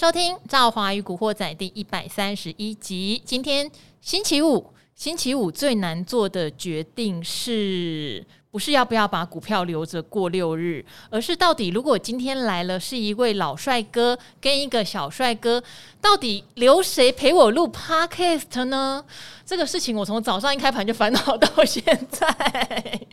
[0.00, 3.20] 收听《赵华与古惑仔》第一百三十一集。
[3.22, 3.70] 今天
[4.00, 15.62] 星期五，星期五最难做的决定是不是要不要把股票留着过六日，而是到底如果今天来了是一位老帅哥跟一个小帅哥，
[16.00, 19.04] 到底留谁陪我录 Podcast 呢？
[19.44, 23.06] 这个事情我从早上一开盘就烦恼到现在。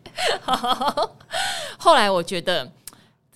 [1.78, 2.72] 后来我觉得。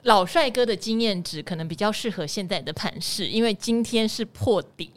[0.04, 4.90] 老帅哥的经验值可能比较适合现在的盘势，因为今天是破底，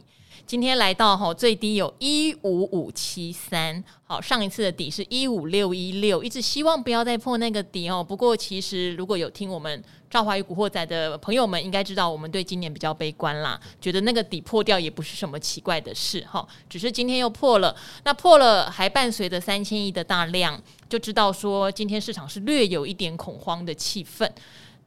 [0.47, 8.03] 今天来到哈最低有一五五七三，好，上一次的底是一五六一六，一直希望不要再破那个底哦。
[8.03, 20.59] 不过其实如果有听我们赵华与古惑仔的朋友们，应该知道我们对今年比较悲观啦，觉得那个底破掉也不是什么奇怪的事哈，只是今天又破了，那破了还伴随着三千亿的大量，
[20.89, 24.27] 就知道说今天市场是略有一点恐慌的气氛。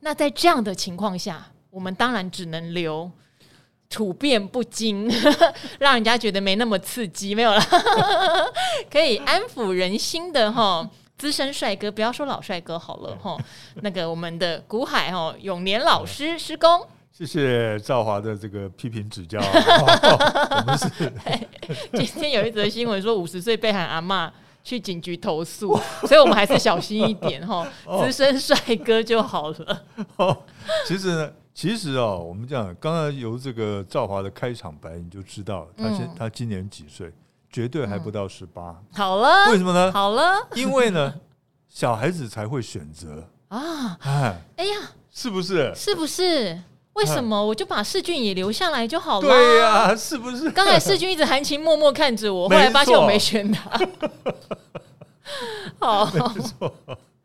[0.00, 3.10] 那在这样的情况下，我们当然只能留
[3.90, 5.10] 土变不惊，
[5.80, 7.60] 让人家觉得没那么刺激，没有了，
[8.90, 10.88] 可以安抚人心的哈。
[11.16, 13.36] 资深帅哥，不要说老帅哥好了哈。
[13.82, 19.40] 那个我们的古海哈永年老师施工，谢谢赵华的这个批评指教。
[19.42, 20.88] 我们是
[21.92, 24.30] 今天有一则新闻说五十岁被喊阿嬷。
[24.68, 25.74] 去警局投诉，
[26.06, 27.66] 所以我们还是小心一点哈，
[28.04, 29.82] 资深帅哥就好了。
[30.16, 30.36] 哦，
[30.86, 37.10] 其实呢，其实哦，我们这样，刚刚由这个赵华的开场白你就知道，他现、嗯、他今年几岁？
[37.50, 38.84] 绝对还不到十八、嗯。
[38.92, 39.90] 好了，为什么呢？
[39.90, 41.14] 好了，因为呢，
[41.70, 43.96] 小孩子才会选择 啊。
[44.02, 45.72] 哎，哎呀，是不是？
[45.74, 46.60] 是不是？
[46.98, 49.28] 为什么我就把世俊也留下来就好了？
[49.28, 50.50] 对呀、啊，是不是？
[50.50, 53.70] 刚才世俊一直含情脉脉看着我，后来发现我没选他。
[55.78, 56.74] 好，没错。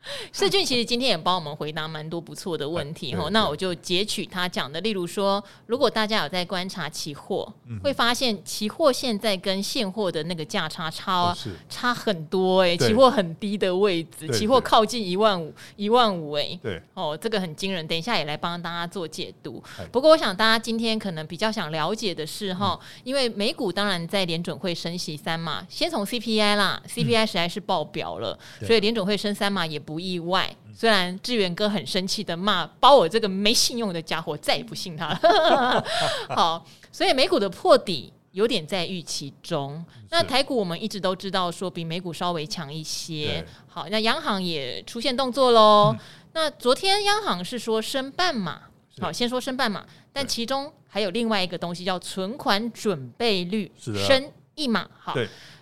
[0.33, 7.51] 世俊其实今天也帮我们回答蛮多不错的问题哈，那我就截取他讲的，例如说，如果大家有在观察期货，
[7.83, 11.35] 会发现期货现在跟现货的那个价差差
[11.69, 16.81] 差很多哎，期货很低的位置，期货靠近一万五一万五哎，对。
[16.93, 17.87] 哦，这个很惊人。
[17.87, 19.61] 等一下也来帮大家做解读。
[19.91, 30.53] 不过我想大家今天可能比较想了解的是哈，因为美股当然在联准会升息三嘛，先从 CPI 啦，CPI 实在是爆表了，所以联准会升三嘛也不意外。
[30.75, 35.85] 虽然志远哥很生气的骂包我这个没信用的家伙，再也不信他了。
[36.35, 39.85] 好，所以美股的破底有点在预期中。
[40.09, 43.45] 那台股我们一直都知道说比美股稍微强一些。
[43.67, 45.95] 好，那央行也出现动作喽。
[46.33, 48.63] 那昨天央行是说升半码，
[48.99, 54.87] 好，先说升半码，但其中还有另外一个东西叫存款准备率升一码。
[54.99, 55.13] 哈。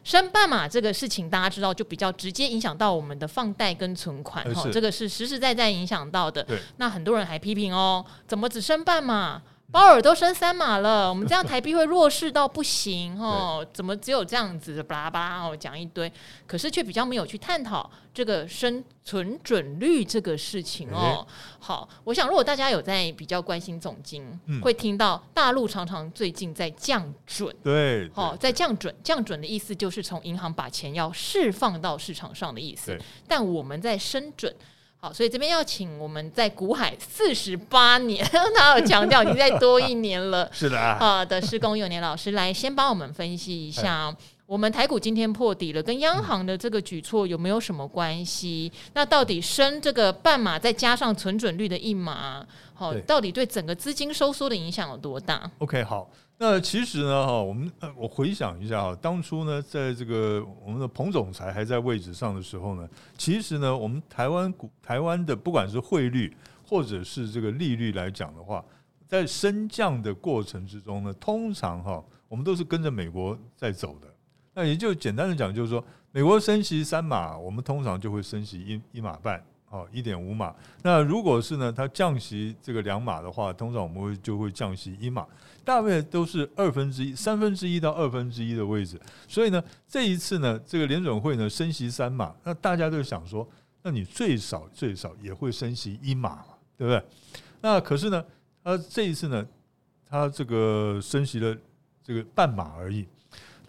[0.03, 6.43] 升半码这个事情，大家知道就比较直接影响到我们的放贷跟存款，哈，这个是实实在在影响到的。
[6.77, 9.39] 那很多人还批评哦，怎么只升半码？
[9.71, 13.65] 鲍尔都升三码了，我们这样台币会弱势到不行哦？
[13.73, 16.11] 怎么只有这样子巴拉巴拉哦讲一堆，
[16.45, 21.25] 可是却比较没有去探讨这个生存准率这个事情哦。
[21.59, 34.53] 好，我想如果大家有在比较关心总经，会听到大陆常常最近在降准，对，哦，在降准，降准的意思就是从银行把钱要释放到市场上的意思，但我们在升准。
[35.03, 38.23] 好，所以这边要请我们在股海四十八年，
[38.55, 48.71] 他有强调已经再多一年了， 是的啊，好的施工永年老师来先帮我们分析一下，我们台股今天破底了，跟央行的这个举措有没有什么关系？
[48.93, 52.45] 那到底升这个半码再加上存准率的一码，
[52.75, 56.07] 好，到底对整个资金收缩的影响有多大？OK，好。
[56.43, 66.35] 那其实呢，哈，我们我回想一下啊，当初呢，在这个我们的彭总裁还在位置上的时候呢，其实呢，我们台湾股台湾的不管是汇率
[66.67, 68.65] 或者是这个利率来讲的话，
[69.05, 74.07] 在升降的过程之中呢，通常哈，我们都是跟着美国在走的。
[74.55, 79.39] 那也就简单的讲，就是说，美国升息三码，我们通常就会升息一一码半。
[79.71, 80.53] 哦，一点五码。
[80.83, 85.25] 那如果是呢，它降息这个两码的话，通常我们会就会降息一码，
[85.63, 88.99] 大概都是二分之一、三分之一到二分之一的位置。
[89.29, 93.47] 所以呢，这一次呢，这个联准会呢升息三码，那大家都想说，
[93.81, 96.45] 那你最少最少也会升息一码嘛，
[96.77, 97.01] 对不对？
[97.61, 98.23] 那可是呢，
[98.61, 99.47] 它这一次呢，
[100.05, 101.55] 它这个升息了
[102.03, 103.07] 这个半码而已。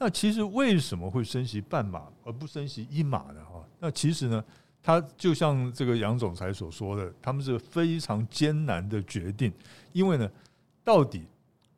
[0.00, 3.40] 那其实为什么会升息半码而不升息一码呢？
[3.44, 4.44] 哈，那其实呢？
[4.82, 9.52] 他就像这个杨总裁所说的，他们是非常艰难的决定，
[9.92, 10.28] 因为呢，
[10.82, 11.24] 到底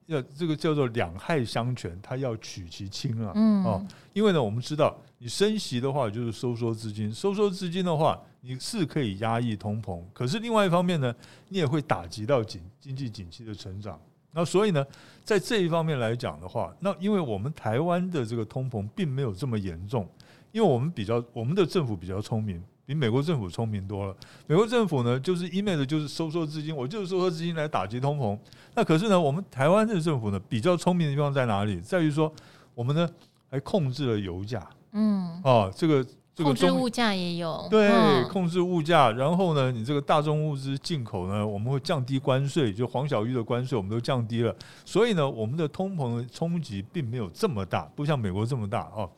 [0.06, 3.32] 要这个叫做两害相权，他要取其轻啊，
[3.64, 11.14] 哦，因为呢，我们知道你升息的话就是收缩资金，收缩资金的话，你是可以压抑通膨，可是另外一方面呢，
[11.48, 14.00] 你也会打击到经经济景气的成长，
[14.32, 14.84] 那所以呢，
[15.22, 20.08] 在这一方面来讲的话，那因为我们台湾的这个通膨并没有这么严重，
[20.52, 24.16] 因为我们比较我们的政府比较聪明，比美国政府聪明多了。
[24.46, 28.38] 美国政府呢，就是一面的就是收缩资金，我就是收缩资金来打击通膨。
[28.75, 31.81] 那可是呢，我们台湾的政府呢，比较聪明的地方在哪里？
[31.81, 32.32] 在于说，
[32.75, 33.08] 我们呢
[33.50, 36.04] 还控制了油价，嗯，哦，这个。
[36.36, 37.88] 控制物价也有对，
[38.25, 44.52] 控制物价，然后呢，你这个大宗物资进口呢，我们会降低关税，就黄小玉的关税我们都降低了，
[44.84, 49.08] 所以呢，我们的通膨的冲击并没有这么大，不像美国这么大哦。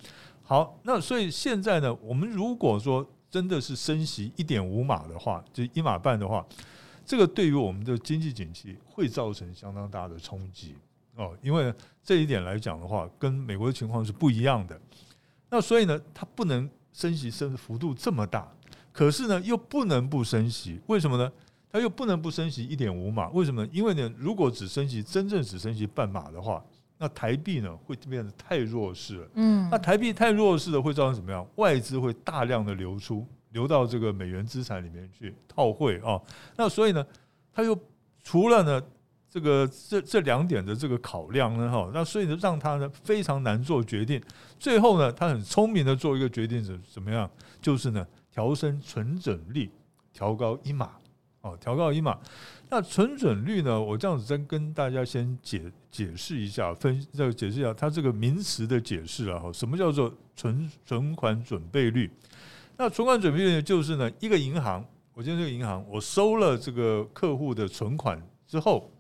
[0.43, 3.03] 好，那所以现在呢，我们如果说
[3.37, 6.43] 真的是升息一点五码的话，就一码半的话，
[7.05, 10.75] 这个对于我们的经济景气会造成相当大的冲击
[11.17, 14.81] 哦，因为这一点来讲的话，跟美国的情况是不一样的。
[15.51, 16.67] 那所以呢，它不能。
[16.97, 18.51] 升息升幅度这么大，
[18.91, 21.31] 可是呢又不能不升息，为什么呢？
[21.71, 23.71] 它又不能不升息一点五码，为什么呢？
[23.71, 26.65] 因为呢，如果只升息真正只升息半码的话，
[26.99, 29.29] 那台币呢会变得太弱势了。
[29.35, 31.47] 嗯，那台币太弱势了会造成怎么样？
[31.57, 36.21] 外资会大量的流出，流到这个美元资产里面去套汇啊。
[36.57, 37.07] 那所以呢，
[37.53, 37.79] 它又
[38.23, 38.83] 除了呢。
[39.29, 44.23] 这个这这两点的这个考量呢，哈，那所以呢，让他呢非常难做决定。
[44.59, 47.29] 最后呢，他很聪明的做一个决定是怎么样？
[47.61, 49.71] 就是呢，调升存准率，
[50.11, 50.93] 调高一码，
[51.43, 52.19] 哦，调高一码。
[52.69, 62.11] 那存准率呢，我这样子再跟大家先解解释一下，分这个解释一下它这个名词的解释啊，哈，什么叫做存存款准备率？
[62.77, 64.85] 那存款准备率，就是呢，一个银行，
[65.15, 68.91] 我今天这个银行，我收了这个客户的存款之后。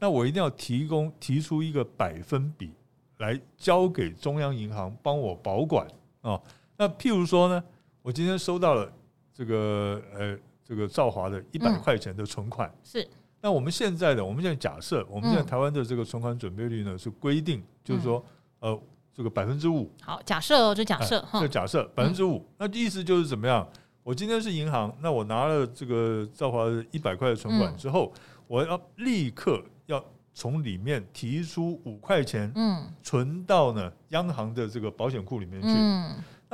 [0.00, 2.72] 那我一定要提供提出一个百分比
[3.18, 5.86] 来交给中央银行帮我保管
[6.20, 6.38] 啊。
[6.76, 7.64] 那譬如说呢，
[8.02, 8.92] 我今天收到了
[9.32, 13.06] 这个呃这个兆华的一百块钱的存款，是。
[13.40, 18.24] 那我们现在的我们现在假设，我们现在台湾的这个存款准备率呢是规定，就是说
[18.60, 18.82] 呃
[19.12, 19.90] 这个百分之五。
[20.00, 22.44] 好，假设哦，就假设哈，就假设百分之五。
[22.58, 23.68] 那意思就是怎么样？
[24.02, 28.12] 我今天是银行，那我拿了这个兆华的一百块的存款之后，
[28.46, 29.62] 我要立刻。
[29.86, 30.02] 要
[30.32, 35.68] 从里面提出五块钱，嗯，存到呢央行的这个保险库里面去。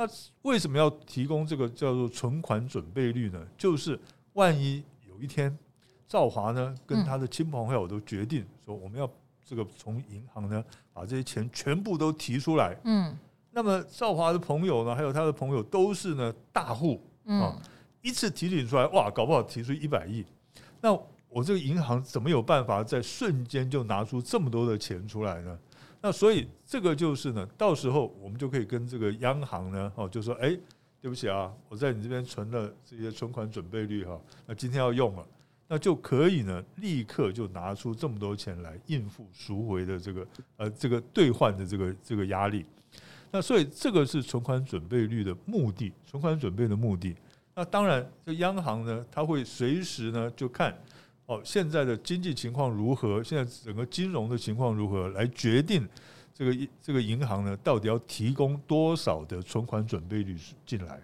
[0.01, 0.09] 那
[0.41, 3.39] 为什么要提供这个叫做存款准备率呢？
[3.55, 3.99] 就是
[4.33, 5.55] 万一有一天
[6.07, 9.07] 赵华呢跟他的亲朋好友都决定说我们要
[9.45, 13.15] 这个从银行呢把这些钱全部都提出来，嗯，
[13.51, 17.55] 那么赵华的朋友呢还有他的朋友都是呢大户啊，
[18.01, 20.25] 一次提取出来哇，搞不好提出一百亿，
[20.81, 20.99] 那。
[21.33, 25.57] 我这个银行怎么有办法在瞬间就拿出这么多的钱出来呢？
[26.03, 30.57] 那所以这个就是呢，到时候我们就可以跟这个央行呢，哦，就说，哎，
[30.99, 35.23] 对不起啊，我在你这边存了这些存款准备率哈，那今天要用了，
[35.67, 40.27] 那就可以呢，立刻就拿出这么多钱来应付赎回的这个
[40.57, 42.65] 呃这个兑换的这个这个压力。
[43.29, 47.15] 那所以这个是存款准备率的目的，存款准备的目的。
[47.53, 50.75] 那当然，这央行呢，它会随时呢就看。
[51.31, 53.23] 哦，现在的经济情况如何？
[53.23, 55.07] 现在整个金融的情况如何？
[55.09, 55.87] 来决定
[56.33, 60.35] 这个这个银行呢，到底要提供多少的存款准备率
[60.65, 60.99] 进来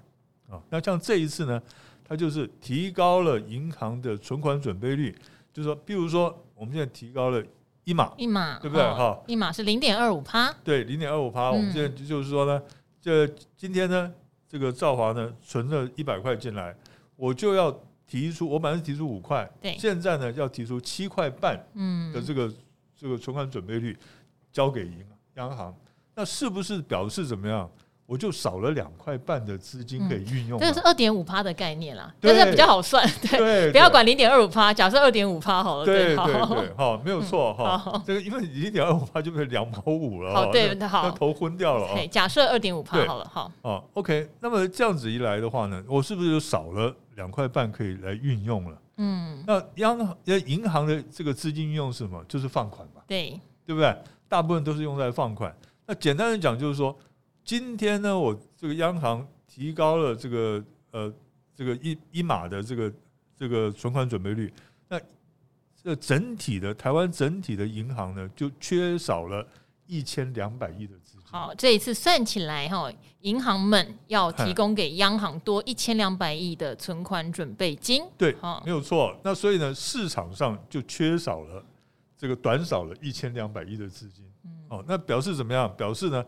[0.50, 0.62] 啊？
[0.70, 1.64] 那像这一次呢，
[2.04, 5.16] 它就是提高了银行的存款准备率，
[5.54, 7.42] 就是说，比如说我们现在提高了
[7.86, 8.84] 一码，一码，对不对？
[8.84, 11.54] 哈，一码是零点二五趴，对，零点二五趴。
[11.54, 12.62] 我们现在就是说呢，
[13.00, 14.12] 这今天呢，
[14.46, 16.76] 这个兆华呢存了一百块进来，
[17.16, 17.74] 我就要。
[18.08, 22.52] 提出我本来是提出五块，对，现在呢要提出七块半，嗯，的这个
[22.98, 23.98] 这个存款准备率
[24.52, 25.76] 交给银央行，
[26.16, 27.70] 那是不是表示怎么样？
[28.06, 46.96] 我就少了两块半的资金可以运用，这个是二点五趴的概念啦，但是比较好算， 对，不要管零点二五趴，假设二点五趴好了，对对对，好，没有错哈，这个因为零点二五趴就变成两毛五了，好，对，好，头昏掉了啊，假设二点五趴好了，好，哦，OK，那么这样子一来的话呢，我是不是就少了？
[47.18, 52.24] 两块半可以来运用了，嗯，那央行、银行的这个资金运用是什么？
[52.26, 53.32] 就是放款嘛，对，
[53.66, 53.98] 对不对？
[54.30, 55.54] 大部分都是用在放款。
[55.88, 56.96] 那简单的讲，就是说，
[57.44, 61.12] 今天呢，我这个央行提高了这个呃
[61.56, 62.94] 这个一一码的这个
[63.36, 64.54] 这个存款准备率，
[64.88, 65.00] 那
[65.82, 69.46] 这整体的台湾整体的银行呢，就缺少了
[69.88, 70.94] 一千两百亿的。
[71.38, 72.92] 好，这一次算起来哈，
[73.22, 78.04] 银行们要提供给央行多一千两百亿的存款准备金。
[78.18, 79.16] 对，没有错。
[79.24, 81.64] 那所以呢，市场上就缺少了
[82.18, 84.26] 这个短少了一千两百亿的资金。
[84.70, 85.72] 哦，那表示怎么样？
[85.78, 86.26] 表示呢，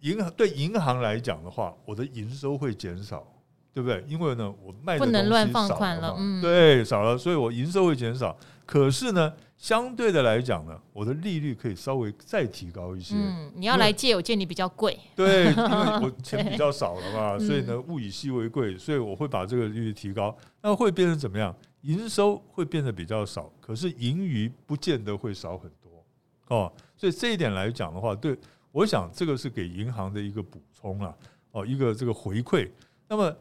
[0.00, 3.24] 银行对银行来讲的话，我的营收会减少，
[3.72, 4.04] 对不对？
[4.08, 8.36] 因为呢，我卖的东西少了嗯，对，少了，所以我营收会减少。
[8.72, 13.14] 可是呢，相对的来讲呢，我的利率可以稍微再提高一些。
[13.14, 14.98] 嗯，你要来借，我借你比较贵。
[15.14, 20.34] 对，因为我钱比较少了嘛， 所以呢，物以稀为贵，所以我会把这个利率提高。
[20.62, 21.54] 那会变成怎么样？
[21.82, 26.02] 营收会变得比较少，可是盈余不见得会少很多
[26.48, 26.72] 哦。
[26.96, 28.34] 所以这一点来讲的话，对，
[28.70, 31.14] 我想这个是给银行的一个补充了
[31.50, 32.70] 哦，一个这个回馈。
[33.06, 33.36] 那么，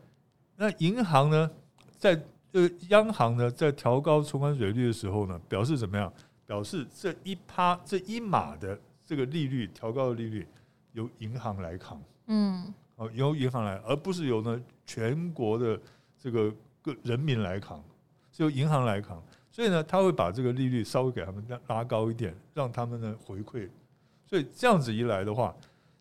[0.57, 1.49] 那银行呢，
[1.97, 2.21] 在
[2.53, 6.11] 呃，央行呢，在调高存款水率的时候呢，表示怎么样？
[6.45, 10.45] 表示这一趴这一码的这个利率调高的利率
[10.91, 15.79] 由银行来扛，嗯，哦，由银行来，而不是由呢全国的
[16.19, 17.81] 这个各人民来扛，
[18.33, 19.23] 是由银行来扛。
[19.49, 23.69] 所以呢，他会把这个利率稍微给他们拉拉高一点，让他们呢回馈。
[24.25, 25.55] 所以这样子一来的话，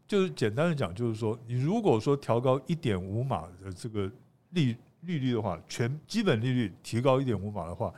[0.09, 4.11] 就是简单的讲，就是说，你如果说调高一点五码的这个
[4.51, 7.93] 利利率的话，全基本利率提高一点五码的话，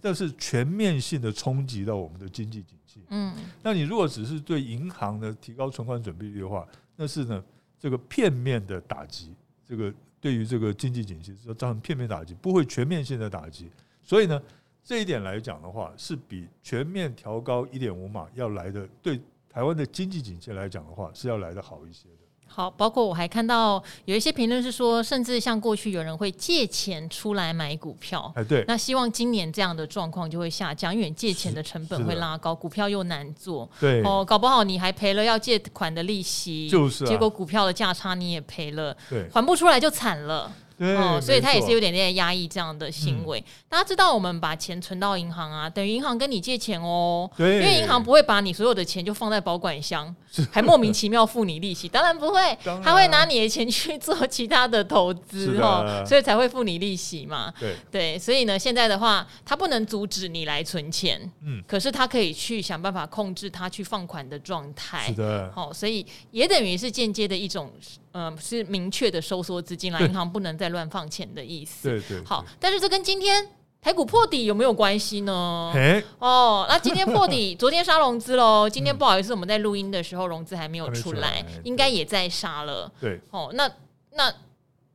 [0.00, 3.00] 这是全面性的冲击到我们的经济景气。
[3.08, 7.42] 嗯，那你如果只是对银行的提高存款准备率的话，那是呢
[7.78, 9.34] 这个片面的打击，
[9.64, 13.70] 这个对于这个经济景气是造成片面打击，不会全面性的打击。
[14.02, 14.40] 所以呢，
[14.82, 22.25] 这一点来讲的话，是比全面调高一点五码要来的，对台湾的经济景气来讲的话，是要来的好一些的。
[22.46, 40.50] 好，包括我还看到有一些评论是说，甚至像过去有人会借钱出来买股票，哎，对，那希望今年这样的状况就会下降，因为借钱的成本会拉高，股票又难做，对，哦，搞不好你还赔了要借款的利息，就是，结果股票的价差你也赔了，对，还不出来就惨了。
[40.78, 40.94] 对。
[40.94, 43.40] 哦，所以他也是有点点压抑这样的行为。
[43.40, 47.30] 嗯、大家知道，我们把钱存到银行啊，等于银行跟你借钱哦。
[47.34, 50.14] 对，因为银行不会把你所有的钱就放在保管箱，
[50.52, 51.88] 还莫名其妙付你利息。
[51.88, 57.52] 当然不会，他会拿你的钱去做其他的投资哦，所以才会付你利息嘛。
[57.58, 65.06] 对对，所以呢，现在的话，他不能阻止你来存钱，嗯，可是他可以去想办法控制他去放款的状态。
[65.08, 67.72] 是的，好，所以也等于是间接的一种。
[68.18, 71.86] 嗯，是明确的收缩资金来， 银行不能再乱放钱的意思。
[71.86, 72.24] 对对。
[72.24, 73.46] 好，但是这跟今天
[73.82, 75.70] 台股破底有没有关系呢？
[75.72, 78.68] 嘿哦，那今天破底， 昨天杀融资喽。
[78.68, 82.90] 今天不好意思，我们在录音的时候融资还没有出来，应该也在杀了。
[83.00, 83.20] 对。
[83.30, 83.70] 哦，那
[84.14, 84.32] 那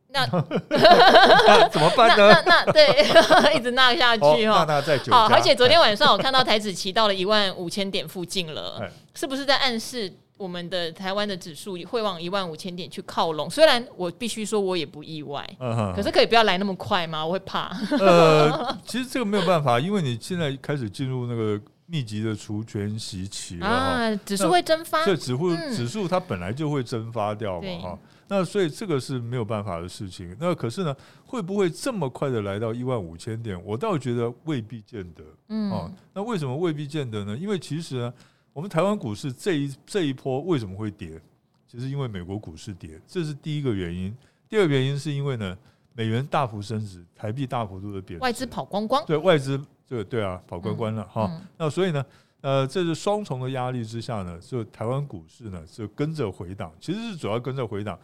[0.09, 0.25] 那
[1.69, 2.29] 怎么办呢？
[2.45, 4.65] 那那对，一直纳下去哈。
[5.09, 10.11] 好，而且昨天晚上我看到台子期到了一万五千点附近了，是不是在暗示？
[10.41, 15.47] 我们的台湾的指数会往一万五千点去靠拢，虽然我必须说，我也不意外，
[15.95, 17.23] 可是可以不要来那么快吗？
[17.23, 17.69] 我会怕。
[17.99, 30.35] 呃， 其实这个没有办法，因为你现在开始进入那个密集的除权息期了啊，指数会蒸发，这指数指数它本来就会蒸发掉嘛哈，那所以这个是没有办法的事情。
[30.39, 30.95] 那可是呢，
[31.27, 33.63] 会不会这么快的来到一万五千点？
[33.63, 35.23] 我倒觉得未必见得。
[35.49, 37.37] 嗯，那为什么未必见得呢？
[37.37, 38.13] 因为其实呢。
[38.53, 41.21] 我们台湾股市这一这一波为什么会跌？
[41.67, 44.13] 其实因为美国股市跌，这是第一个原因。
[44.49, 45.57] 第二个原因是因为呢，
[45.93, 49.05] 美元大幅升值，台币大幅度的贬值，外资跑光光。
[49.05, 51.27] 对，外资这个对啊，跑光光了哈。
[51.31, 52.05] 嗯、那所以呢，
[52.41, 57.97] 呃，这是双重的压力之下呢，就台湾股市呢就跟着回档，其实是主要跟着回档。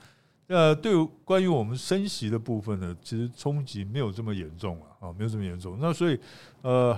[0.48, 5.78] 那，对于关于我们升息的部分呢，其实冲击没有这么严重了啊，没有这么严重。
[5.82, 6.18] 那所以
[6.62, 6.98] 呃，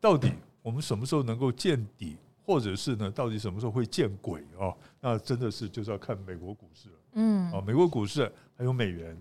[0.00, 2.16] 到底我们什么时候能够见底？
[2.46, 4.72] 或者是呢，到底什么时候会见鬼哦？
[5.00, 6.94] 那真的是就是要看美国股市了。
[7.14, 9.20] 嗯，啊，美国股市还有美元。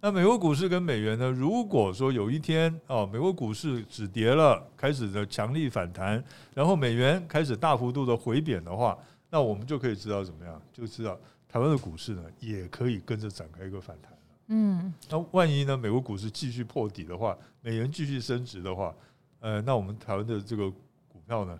[0.00, 1.30] 那美国股市跟美元呢？
[1.30, 6.24] 如果说有一天哦，美国股市止跌了，开始的强力反弹，
[6.54, 8.98] 然后美元开始大幅度的回贬的话，
[9.30, 10.60] 那我们就可以知道怎么样？
[10.72, 11.16] 就知道
[11.48, 14.12] 台湾的股市呢，也可以跟着展开一个反弹。
[14.48, 18.92] 嗯，那万一呢，美国股市继续破底的话，美元继续升值的话，
[19.38, 21.56] 呃，那我们台湾的这个股票呢？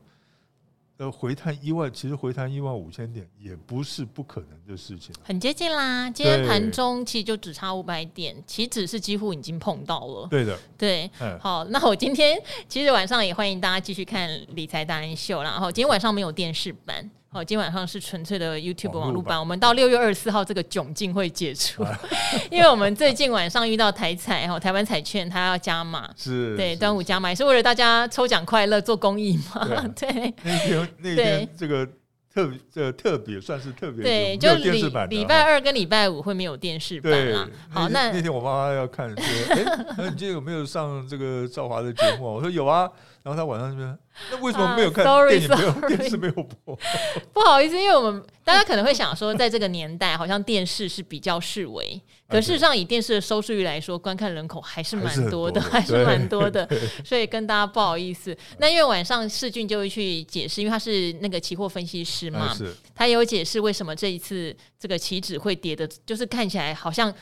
[0.99, 6.09] 呃，回探一万，其实回探一万五千点也不是不可能的事情，很接近啦。
[6.11, 10.29] 今天盘中其实就只差五百点，期指是几乎已经碰到了。
[10.29, 11.11] 对的， 对。
[11.41, 15.51] 好，那我今天其实晚上也欢迎大家继续看理财达人秀啦。
[15.51, 17.11] 然后今天晚上没有电视版。
[17.33, 19.41] 哦，今晚上是纯粹的 YouTube 网络版。
[19.41, 21.83] 我们到六月二十四号这个窘境会解除，
[22.53, 29.67] 因为我们最近晚上遇到台彩哈，台湾彩券它要加码，是对端午加码，是为了大家抽奖快乐做公益嘛？
[29.99, 31.87] 对， 那天那天这个
[32.35, 37.49] 特这个特别算是特别，对，就礼礼拜二跟礼拜五会没有电视版啊。
[37.71, 42.27] 好，那那天我妈妈要看说，哎，那你今天有没有上这个赵华的节目？
[42.35, 42.91] 我说有啊。
[43.23, 43.99] 然后他晚上这边，
[44.31, 45.49] 那为什么没有看电影？
[45.49, 46.76] 没有 电视没有播？
[47.33, 52.00] 不好意思，因为我们大家可能会想说，在这个年代，好像电视是比较视为。
[52.33, 56.67] 可事实上，以电视的收视率来说，观看人口还是蛮多的，还是蛮多的。
[57.05, 58.35] 所以跟大家不好意思。
[58.57, 62.57] 那因为晚上世俊就会去解释，因为他是那个期货分析师嘛，
[62.95, 67.12] 他也有解释为什么这一次这个期指会跌的，就是看起来好像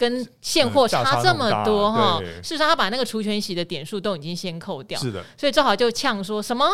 [0.00, 2.18] 跟现货差这么多哈。
[2.42, 5.22] 事实上，他把那个除权息的点数都已经先扣掉，是的。
[5.36, 6.66] 所以正好就呛说什么？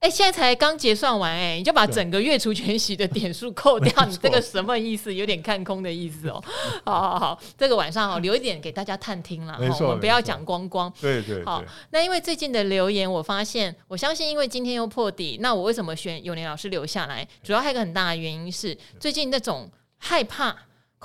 [0.00, 5.12] 哎，现在才刚结算完，哎，你就把整个月除权息的点数扣掉，你这个什么意思？
[5.12, 6.44] 有点看空的意思哦。
[6.84, 10.92] 好好好，这个晚上好， 留一点给大家探听了，我们不要讲光光。
[11.00, 11.42] 对对。
[11.46, 17.26] 好，那因为最近的留言，我发现，我相信，因为今天又破底，那我为什么选永年老师留下来？
[17.42, 20.54] 主要还有一个很大的原因是，最近那种害怕。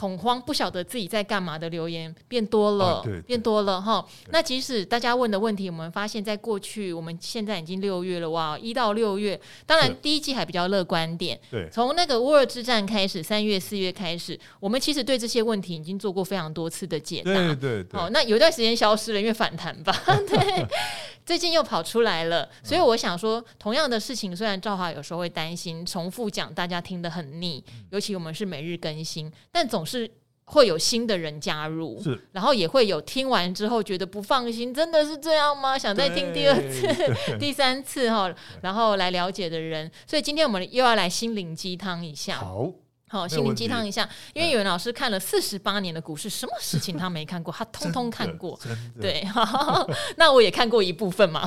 [0.02, 4.04] 恐慌，不晓得自己在干嘛的留言变多了，啊、对对变多了哈。
[4.32, 11.40] 那即使大家问的问题，我们发现在过去，我们现在已经六月了哇，一到六月，当然第一季还比较乐观点。
[11.52, 17.32] 对，从那个乌尔之战开始，三月、四月开始，我们其实对这些问题已经做过非常多次的解答。
[17.32, 18.00] 对对对。
[18.00, 19.96] 好，那有一段时间消失了，因为反弹吧。
[20.28, 20.66] 对。
[21.24, 30.10] 最近又跑出来了，所以我想说，同样的事情，虽然赵华有时候会担心重复讲，大家听得很腻，尤其我们是每日更新，但总是
[30.46, 35.78] 会有新的人加入，是，然后也会有听完之后觉得不放心，真的是这样吗？
[35.78, 36.88] 想再听第二次、
[37.38, 42.38] 第三次哈，然后来了解的人，所以今天我们又要来心灵鸡汤一下。
[42.38, 42.72] 好。
[43.12, 48.58] 好，心灵鸡汤一下，因为有人老师看了四十八年的股市，什么事情他没看过，他 通通看过。
[49.02, 49.22] 对，
[50.16, 51.42] 那我也看过一部分嘛。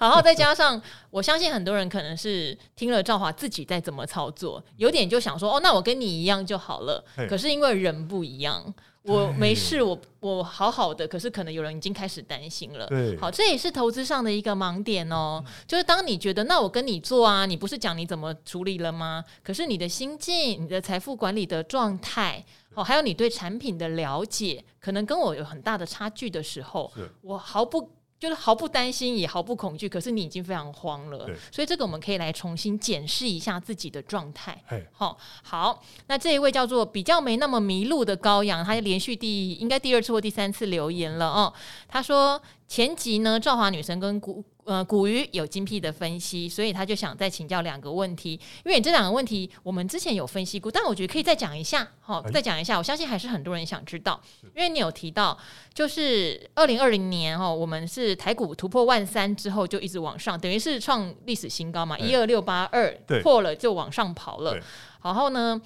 [0.00, 7.04] 然后 再加上，我相信很多人可能是听了赵华自己在怎么操作，有点就想说，哦，那我跟你一样就好了。
[7.28, 8.74] 可是因为人不一样。
[9.04, 12.86] 我没事，我我好好的，可是可能有人已经开始担心了。
[12.86, 15.44] 对，好，这也是投资上的一个盲点哦。
[15.66, 19.22] 就是当你觉得那我跟你做啊，你不是讲你怎么处理了吗？
[19.42, 22.42] 可是你的心境、你的财富管理的状态，
[22.74, 27.90] 哦，还有你对产品的了解，可能跟我有很大的差距的时候，我毫不。
[28.18, 34.62] 就是毫不担心，也毫不恐惧，可是你已经非常慌了，对所以这个我们可以来重新检视一下自己的状态。
[34.92, 41.52] 好嘿，好，那这一位叫做比较没那么迷路的羔羊，他连续第应该第二次或第三次留言了哦。
[41.86, 44.44] 他说前集呢，赵华女神跟古。
[44.64, 48.32] 呃，古鱼有精辟的分析，所以他就想再请教两个问题。
[48.64, 52.78] 因为这两个问题我们之前有分析过，但我觉得可以再讲一下，好，再讲一下。
[52.78, 54.20] 我相信还是很多人想知道，
[54.54, 55.38] 因为你有提到，
[55.72, 62.90] 就是二零二零年哈，我们是台股突破万三之后就一直往上，等于是创历史新高嘛，一二六八二
[63.22, 64.58] 破了就往上跑了，
[65.02, 65.60] 然后呢？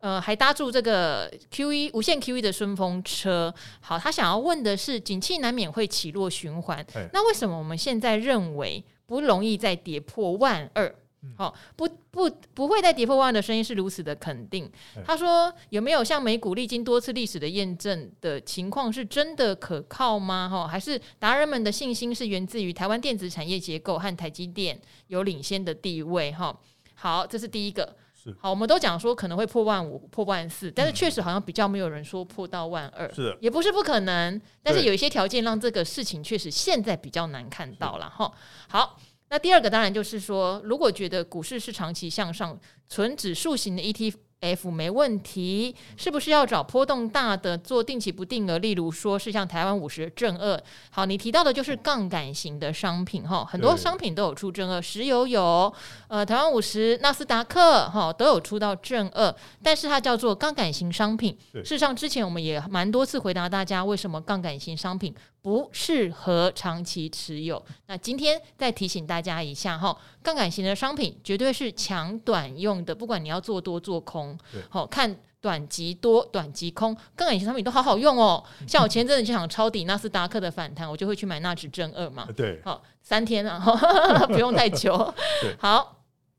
[0.00, 3.52] 呃，还搭住这个 QE 无限 QE 的顺风车。
[3.80, 10.94] 好，他想要问的是，景气难免会起落循环，嘿那为什么我们现在认为不容易再跌破万二？
[11.36, 14.70] 好、嗯哦，不不不会再跌破万二的声音是如此的肯定。
[14.94, 20.48] 嘿他说，有没有像美股历经多次历史的验证的情况是真的可靠吗？
[20.48, 26.30] 哈、哦，还是达人们的信心是源自于台湾电子产业结构和台积电有领先的地位？
[26.30, 26.56] 哈、哦，
[26.94, 27.96] 好，这是第一个。
[28.40, 38.32] 好，我们都讲说可能会破万五、破万四，但是确实好像比较没有人说破到万二，是的，也不是不可能，但是有一些条件让这个事情确实现在比较难看到了哈。
[38.68, 38.98] 好，
[39.30, 44.14] 那第二个当然就是说，如果觉得股市是长期向上、纯指数型的 ETF。
[44.40, 48.58] F 没问题，是不是要找波动大的做定期不定额？
[48.58, 50.60] 例如说是像台湾五十正二。
[50.90, 55.72] 好，你提到的就是杠杆型的商品哈，很多商品都有出正二，石油有，
[56.06, 61.36] 呃，台湾五十、纳斯达克哈都有出到正二，但是它叫做杠杆型商品。
[61.52, 67.64] 事实上，之前我们也蛮多次回答大家，为什么杠杆型商品不适合长期持有。
[67.86, 74.38] 那今天再提醒大家一下哈，杠杆型的商品绝对是抢短用的，不管你要做多做空。
[74.68, 78.42] 好看短极多，短极空，杠杆型商品都好好用哦。
[78.66, 82.28] 像我前阵子就想抄底纳斯达克的反弹，我就会去买纳指正二嘛。
[82.36, 83.58] 对，好三天啊，
[84.26, 85.14] 不用太久。
[85.40, 85.97] 对好，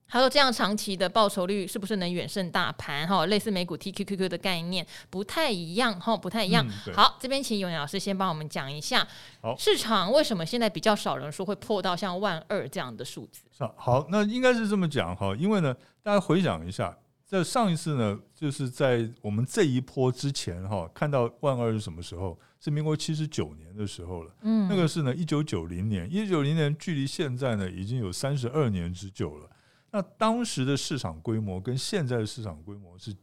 [0.10, 3.08] 还有这样长期的报酬率是不是能远胜大盘？
[3.08, 6.66] 哈，类似美股 TQQQ 的概念不太一样哈，不太一样。
[6.88, 9.08] 嗯、好，这边请永年老师先帮我们讲一下，
[9.42, 13.44] 好市场为什么现在比较少人说会破到像万二这样的数字？
[13.76, 16.98] 好，那应该是这么讲哈，因为呢，大家回想一下。
[17.26, 22.36] 在上一次呢，就是在我们这一波之前哈，看到万二是什么时候？
[22.60, 24.32] 是民国七十九年的时候了。
[24.42, 29.48] 嗯，那个是呢，一九九零年，一九九零年距离现在呢已经有三十二年之久了。
[29.92, 33.16] 那当时的市场规模跟现在的市场规模是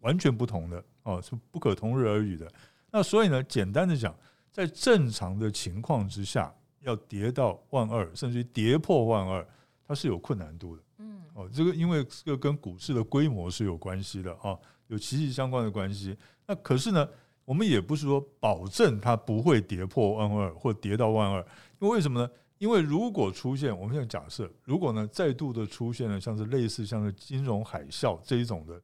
[0.00, 2.50] 完全不同的哦，是不可同日而语的。
[2.90, 4.14] 那所以呢，简单的讲，
[4.50, 9.46] 在正常的情况之下，要跌到万二，甚至于跌破万二，
[9.86, 10.82] 它是有困难度的。
[10.98, 16.16] 嗯哦，这个因为这个跟股市的规模是有关系的啊，有息息相关的关系。
[16.46, 17.08] 那可是呢，
[17.44, 21.40] 我们也不是说保证它不会跌破万二或跌到万二，
[21.78, 22.30] 因为为什么呢？
[22.60, 28.78] 因为如果出现，我们现在假设，如果呢再度的出现了像是类似像是金融海啸这一种的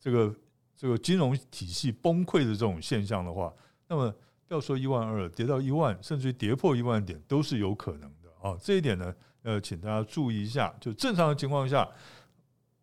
[0.00, 0.34] 这个
[0.76, 3.54] 这个金融体系崩溃的这种现象的话，
[3.86, 4.12] 那么
[4.48, 8.58] 不要说一万二，跌到一万，甚至于跌破一万点都是有可能的啊。
[8.60, 10.74] 这一点呢，呃，请大家注意一下。
[10.80, 11.88] 就正常的情况下，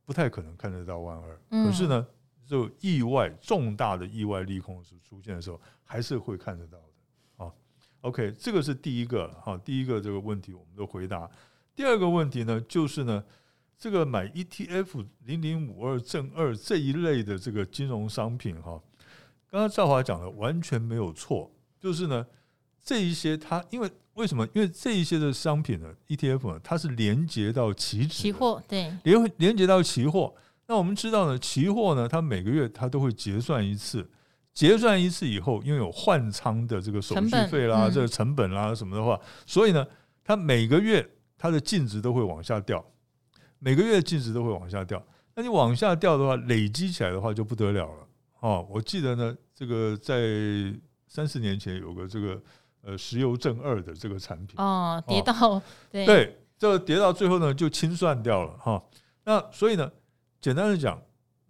[0.05, 1.37] 不太可能看得到万二。
[1.65, 2.07] 可是呢，
[2.47, 6.90] 就意外重大的意外利空是出现的时候，还是会看得到的。
[8.01, 11.29] OK，这个是第一个哈，第一个这个问题我们都回答。
[11.75, 13.23] 第二个问题呢，就是呢，
[13.77, 18.81] 这个买 ETF 零零五二正二这一类的这个金融商品哈，
[19.49, 22.25] 刚刚赵华讲的完全没有错，就是呢，
[22.83, 24.47] 这一些它因为为什么？
[24.53, 30.33] 因为这一些的商品呢，ETF 呢，它是连接到期指期货，对，连连接到期货。
[30.67, 34.09] 那我们知道呢，期货呢，它每个月它都会结算一次。
[34.53, 39.85] 结算一次以后，因为有换仓的这个手续费啦，这个成本啦什么的话，所以呢，
[40.25, 42.83] 它每个月它的净值都会往下掉，
[43.59, 45.01] 每个月净值都会往下掉。
[45.35, 48.07] 那你往下掉的话，累积起来的话就不得了了。
[48.41, 50.21] 哦，我记得呢，这个在
[51.07, 52.41] 三四年前有个这个
[52.81, 58.83] 呃石油正二的这个产品哦，跌到对对，这个跌到最后呢就清算掉了哈。
[59.23, 59.89] 那所以呢，
[60.41, 61.01] 简单的讲。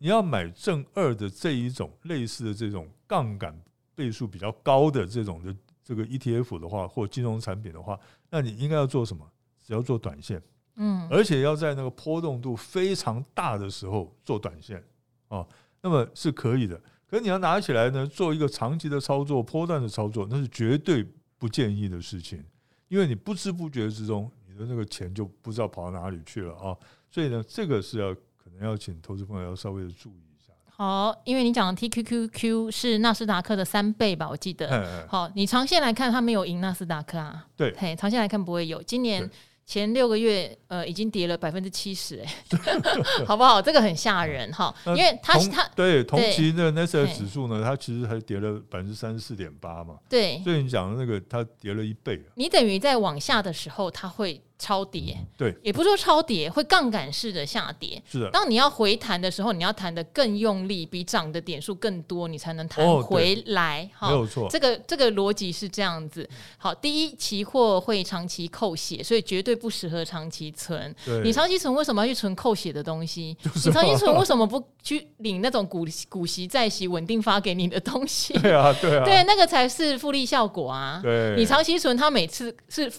[0.04, 3.56] 你要买正二的这一种类似的这种杠杆
[3.94, 8.00] 倍数比较高的这种的这个 ETF 的话，或金融产品的话，
[8.32, 9.24] 那你应该要做什么？
[9.64, 10.42] 只要做短线，
[10.78, 14.84] 嗯，而且要在那个波动度非常大的时候做短线
[15.28, 15.48] 啊，
[15.84, 16.76] 那么是可以的。
[17.06, 22.44] 可是你要拿起来呢，做一个长期的操作、波段的操作，那是绝对不建议的事情，
[22.88, 26.76] 因为你不知不觉之中，你的那个钱就不知道跑到哪里去了啊。
[27.12, 28.16] 所以呢，这个是要。
[28.60, 30.54] 要请投资朋友要稍微的注意一下。
[30.68, 34.28] 好，因为你讲的 TQQQ 是纳斯达克的三倍吧？
[34.30, 35.06] 我记得。
[35.08, 37.46] 好，你长线来看，它没有赢纳斯达克啊。
[37.56, 38.82] 对，嘿，长线来看不会有。
[38.82, 39.30] 今年
[39.64, 42.34] 前六个月，呃，已经跌了百分之七十，哎，
[43.28, 43.62] 好不好？
[43.62, 49.98] 这个很吓人哈， 因为它它对同期的那些指数呢，它其实还跌了百分之三十四点八嘛。
[50.10, 52.20] 对，所以你讲的那个，它跌了一倍。
[52.36, 54.42] 你等于在往下的时候，它会。
[54.62, 58.00] 超跌，对，也不是说超跌，会杠杆式的下跌。
[58.08, 63.89] 是的，当你要回弹的时候，你要弹的更用力，比涨的点数更多，你才能弹回来。
[64.00, 66.30] 哦、没有错，这个这个逻辑是这样子。
[66.60, 70.95] 好，第一，期货会长期扣血，所以绝对不适合长期存。
[71.24, 73.36] 你长期存为什么要去存扣血的东西？
[73.65, 78.34] 你长期存为什么不去领那种股股息债息稳定发给你的东西？
[78.38, 81.00] 对啊，对啊，对，那个才是复利效果啊。
[81.02, 82.91] 对，你长期存，它每次是。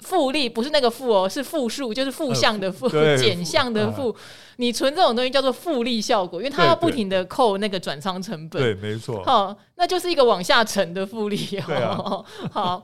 [0.00, 4.14] 复利不是那个负哦，是负数，就是负向的负，减项的负。
[4.56, 8.62] 你存这种东西叫做复利效果，因为它要不停的扣那个转仓成本。
[8.62, 9.22] 对，没错。
[9.24, 12.24] 好，那就是一个往下沉的复利哦。
[12.50, 12.82] 好。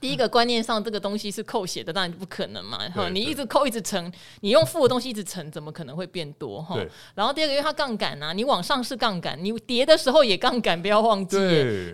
[0.00, 2.78] 第一个观念上，这个东西是扣血的，当然不可能嘛。
[2.90, 6.62] 哈，你一直扣，一直乘，你用负的东西一直乘，怎么可能会变多？
[6.62, 6.76] 哈。
[7.14, 11.36] 然后第二个，因为它杠杆啊，你往上是杠杆，你跌的时候也杠杆，不要忘记。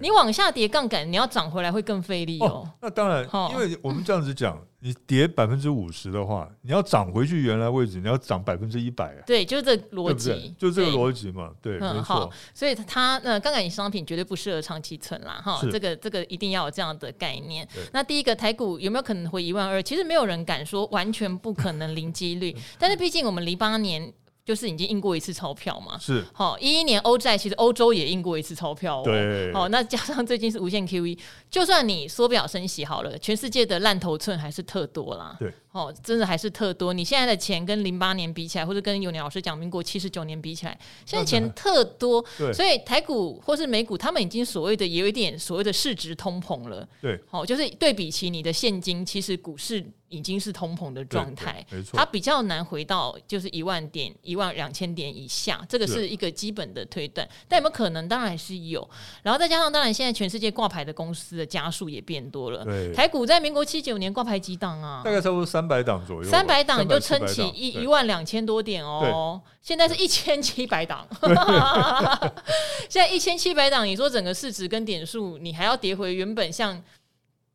[0.01, 2.71] 你往下跌杠杆，你要涨回来会更费力哦，哦。
[2.81, 4.61] 那当然，因为我们这样子讲。
[4.85, 9.23] 你跌百分之五十的话，你要涨回去原来位置，你要涨百分之一百啊！
[9.25, 12.03] 对，就是这逻辑，就这个逻辑嘛，对，嗯、没错。
[12.03, 17.67] 好，所以它那杠杆型商品绝对不适合长期存啦，哈，这个这个一定要有这样的概念。
[17.93, 19.81] 那第一个台股有没有可能回一万二？
[19.81, 24.13] 其实没有人敢说完全不可能零几率， 但是毕竟我们零八年。
[24.45, 26.25] 就是已经印过一次钞票嘛，是。
[26.33, 31.17] 好一一年欧债其实欧洲也印过一次钞票哦，对，好那加上最近是无限 QE，
[31.49, 40.77] 就算你缩表升息好了，全世界的烂头寸还是特多啦，对，哦真的还是特多，你现在的钱跟零八年比起来，或者跟有年老师讲民国七十九年比起来，
[41.07, 49.85] 现在钱特多，对，所以台股或是美股，他们已经所谓的也有一点所谓的市值通膨了，对，好就是对比起你的现金，其实股市。
[50.13, 57.27] 已经是通膨的状态，没错它比较难回到就是一万点、一万两千点以下，这个是一个基本的推断。
[57.49, 58.07] 但有没有可能？
[58.07, 58.87] 当然是有。
[59.23, 62.67] 然后再加上，当然现在全世界挂牌的公司的家数也变多了。
[62.95, 65.01] 台股在民国七九年挂牌几档啊？
[65.03, 66.31] 大概差不多三百档左右。
[66.31, 69.41] 三百档就撑起一一万两千多点哦。
[69.63, 71.09] 现在是一千七百档。
[72.91, 76.83] 现在一千七百档，你说整个市值跟点数，你还要跌回原本像。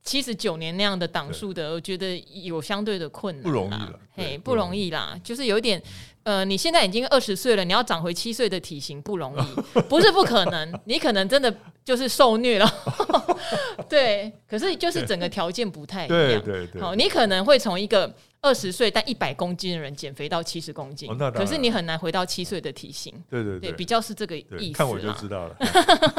[0.07, 5.83] 七十九年那样的档数的，我觉得有相对的困难，不容易了，嘿，不容易啦，就是有点，
[6.23, 12.73] 呃，你现在已经二十岁了，你要长回七岁的体型不容易， 不是不可能，你可能真的就是受虐了，
[13.89, 18.15] 对，可是就是整个条件不太一样，对对对，好，你可能会从一个。
[18.47, 23.13] 二十岁但一百公斤的人减肥到七十公斤，哦，可是你很难回到七岁的体型。
[23.29, 24.77] 对对对，对，比较是这个意思。
[24.77, 25.57] 看我就知道了。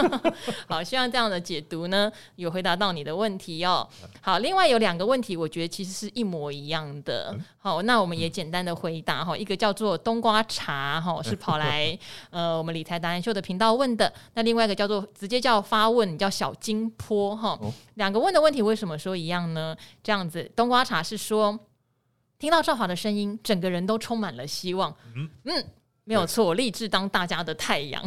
[0.68, 3.88] 好，希望这样的解读呢，有回答到你的问题哦。
[4.20, 7.34] 好，另外有两个问题，我觉得其实是一模一样的。
[7.56, 9.34] 好，那我们也简单的回答哈。
[9.34, 14.12] 一个叫做冬瓜茶哈，是跑来 呃我们理财达人秀的频道问的。
[14.34, 17.58] 那另外一个叫做直接叫发问，叫小金坡哈。
[17.94, 19.74] 两个问的问题为什么说一样呢？
[20.02, 21.58] 这样子，冬瓜茶是说。
[22.38, 24.94] 听到赵华的声音，整个人都充满了希望。
[25.16, 25.64] 嗯嗯。
[26.08, 28.02] 没有错，我立志当大家的太阳。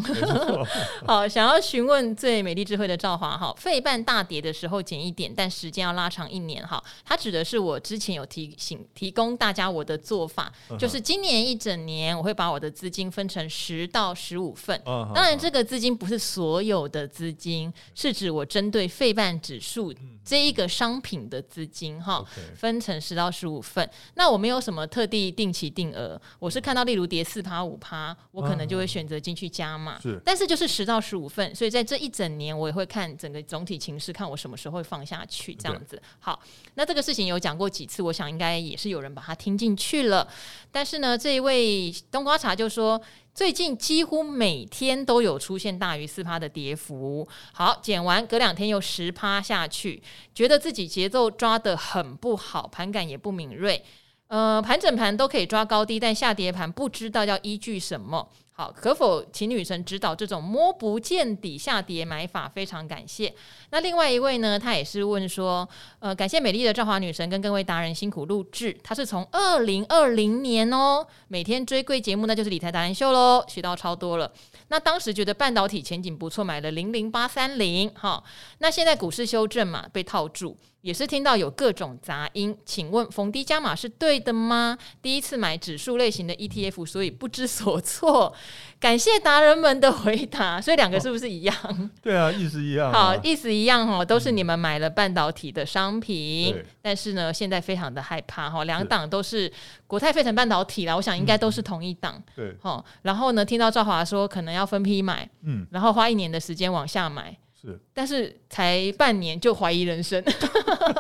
[1.05, 6.83] 好，想要询问最美丽智慧的赵华哈，费半大跌的时候减一点，但时间要拉长一年哈。
[7.05, 14.81] 他指的是我之前有提醒提供大家我的做法，就是今年一整年我会把我的资金分成十到十五份。
[14.83, 19.93] 当然，这个资金不是所有的资金，是指我针对费半指数
[20.25, 23.87] 这一个商品的资金哈，分成十到十五份。
[24.15, 27.90] 那我没有什么特地定期定额，我是看到例如跌四趴五趴。
[27.91, 36.01] 啊，我可能就会选择进去加码，是，但是就是十到十五份，所以在这一整年，我也会看整个总体情势，看我什么时候会放下去，这样子。
[36.19, 36.41] 好，
[36.75, 40.25] 那这个事情有讲过几次，我想应该也是有人把它听进去了。
[40.71, 43.01] 但是呢，这一位冬瓜茶就说，
[43.35, 47.27] 最近几乎每天都有出现大于四趴的跌幅。
[47.51, 50.01] 好，减完隔两天又十趴下去，
[50.33, 53.83] 觉得自己节奏抓得很不好，盘感也不敏锐。
[54.31, 58.25] 呃，盘整盘都可以抓高低，但下跌盘不知道要依据什么。
[58.53, 62.47] 好，可否请女神指导这种摸不见底下跌买法？
[62.47, 63.33] 非常感谢。
[63.71, 65.67] 那另外一位呢，他也是问说，
[65.99, 68.73] 呃，感谢美丽的赵华女神跟各位达人辛苦录制。
[68.81, 74.31] 他是从二零二零年哦，每天追贵节目，那就是理财达人秀喽，学到超多了。
[74.69, 77.91] 那当时觉得半导体前景不错，买了零零八三零。
[77.95, 78.23] 好，
[78.59, 80.55] 那现在股市修正嘛，被套住。
[80.81, 84.77] 也是听到有各种杂音，请问逢低加码是对的吗？
[85.01, 88.33] 第一次买指数类型的 ETF，所以不知所措。
[88.81, 91.55] 感谢达人们的回答， 所以两个是不是一样？
[91.63, 92.93] 哦、对啊，意思一样、啊。
[92.93, 99.51] 好，意思一样哦，都是你们买了半导体的商品，嗯、但是呢，现在非常的害怕哈，两档都是
[99.85, 102.19] 国泰费城半导体啦，我想应该都是同一档。
[102.35, 107.37] 对，好，然后呢，听到赵华说可能要分批买，嗯，然后花一年的时间往下买。
[107.61, 110.23] 是，但是才半年就怀疑人生，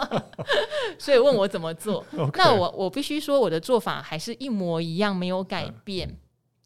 [0.99, 2.05] 所以问我怎么做。
[2.35, 6.07] 那我我必须说，我的做法还是一模一样，没有改变。
[6.07, 6.17] 嗯、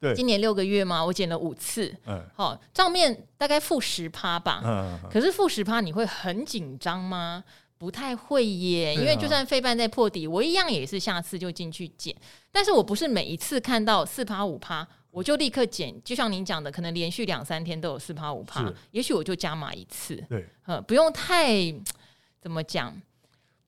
[0.02, 1.96] 对，今年六个月嘛，我减了五次。
[2.08, 4.62] 嗯，好，账面大概负十趴吧。
[4.66, 7.46] 嗯，可是负十趴你会很紧张吗？
[7.78, 12.14] 不太会耶，因为就算费半在破底，我一样也是下次就进去减。
[12.52, 14.86] 但是我不是每一次看到四趴五趴。
[15.16, 21.74] 我就立刻减，就像您讲的，可能连续两三天都有四趴五趴，也许我就加码一次，对，呃，不用太
[22.42, 22.94] 怎么讲。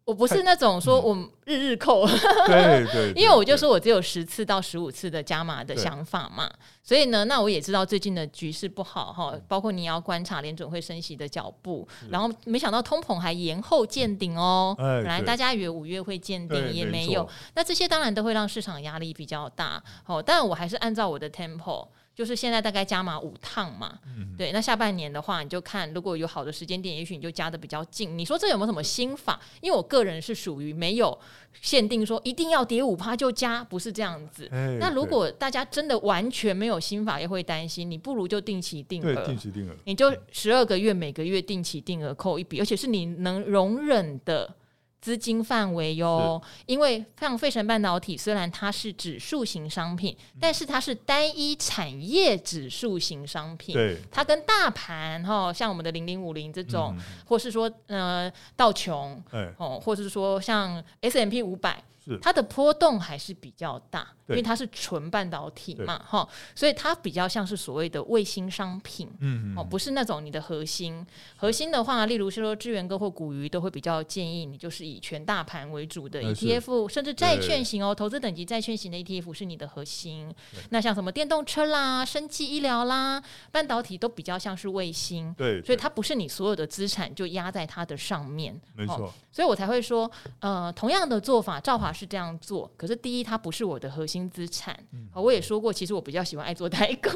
[0.07, 2.07] 我不是那种说我日日扣，
[2.47, 6.49] 对对，因为我就说我只有十次到十五次的加码的想法嘛，
[6.81, 21.85] 所以呢，那我也知道最近的局势不好哈，包括你要观察联准会升息的脚步，然后没想到通膨还延后见顶哦，本来大家以为五月会见顶也没有，那这些当然都会让市场压力比较大，哦，但我还是按照我的 tempo。
[22.17, 28.17] 就是现在大概加码五趟嘛，嗯、对，那下半年的话，你就看如果有好的时间点，也许你就加的比较近。
[28.17, 29.39] 你说这有没有什么心法？
[29.61, 31.15] 因为我个人是属于没有
[31.61, 34.49] 限定说一定要跌五趴就加，不是这样子。
[34.51, 44.55] 欸、那如果大家真的完全没有心法，也会担心，你不如就定期定额，定期定额，你就十二个月每个月定期定额扣一笔，而且是你能容忍的。
[44.99, 59.23] 资金范围哟，因为像费城半导体虽然它是指数型商品，但是它是单一产业指数型商品，对，它跟大盘哈，像我们的零零五零这种，或是说呃道琼，
[59.57, 61.83] 哦，或是说像 S M P 五百。
[62.21, 71.05] 它的波动还是比较大，因为它是纯半导体嘛，哈，所以它比较像是所谓的卫星商品，嗯哦，不是那种你的核心。
[71.35, 80.33] 核心的话，例如是说智源哥或古鱼都会比较建议你，就是以全大盘为主的 ETF，甚至债券型哦，投资等级债券型的 ETF 是你的核心。
[80.69, 89.13] 那像什么电动车啦、生技医疗啦、半导体都比较像是卫星，对，所以它不是你所有的资产就压在它的上面，没错。
[89.31, 91.93] 所以我才会说，呃，同样的做法，赵华。
[91.97, 94.77] 是这样做，可是第一，它不是我的核心资产。
[95.11, 97.11] 好、我也说过，其实我比较喜欢爱做代购。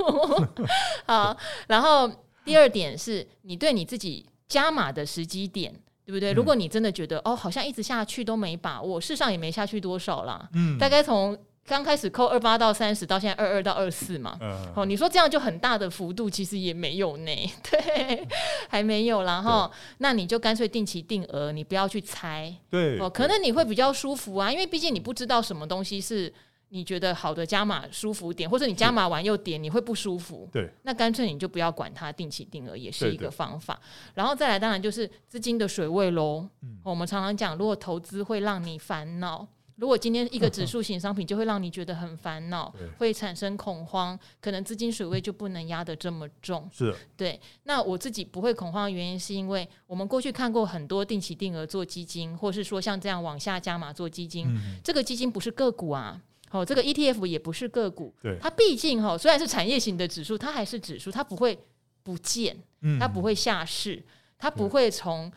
[1.06, 2.12] 好，然后
[2.44, 5.72] 第二点是你对你自己加码的时机点，
[6.04, 6.34] 对不对？
[6.34, 10.50] 嗯、如果你真的觉得哦，好像一直下去都没把握，事实上也没下去多少啦。
[10.54, 14.38] 嗯，大概从刚开始扣二八到三十，到现在二二到二四嘛。
[14.42, 14.74] 嗯。
[14.76, 17.32] 哦，你说这样就很大的幅度，其实也没有呢。
[17.70, 18.28] 对，
[18.68, 19.72] 还没有啦哈。
[20.00, 22.54] 那你就干脆定期定额，你不要去猜。
[22.70, 23.00] 对。
[23.00, 26.34] 哦，可能你会比较舒服啊，因为毕竟你不知道什么东西是
[26.70, 30.50] 你觉得好的加码舒服点，或者你加码完又点，你会不舒服。
[30.52, 30.70] 对。
[30.82, 33.80] 那干脆你就不要管它，定期定额也是一个方法。
[34.16, 36.50] 然后再来，当然就是资金的水位喽。
[36.64, 36.80] 嗯。
[36.84, 39.48] 我们常常讲，如果投资会让你烦恼。
[39.82, 46.70] 如果今天一个指数型商品就会让你觉得很烦恼， 会产生恐慌，可能资金水位就不能压得这么重。
[46.72, 47.42] 是，对。
[47.64, 61.58] 那我自己不会恐慌的原因，是因为我们过去看过很多定期定额做基金，或是说像这样往下加码做基金，嗯、这个基金不是个股啊，哦，这个 ETF 也不是个股，对，它毕竟哈虽然是产业型的指数，它还是指数，它不会
[62.04, 62.56] 不见，
[63.00, 64.06] 它不会下市，
[64.38, 65.32] 它不会从。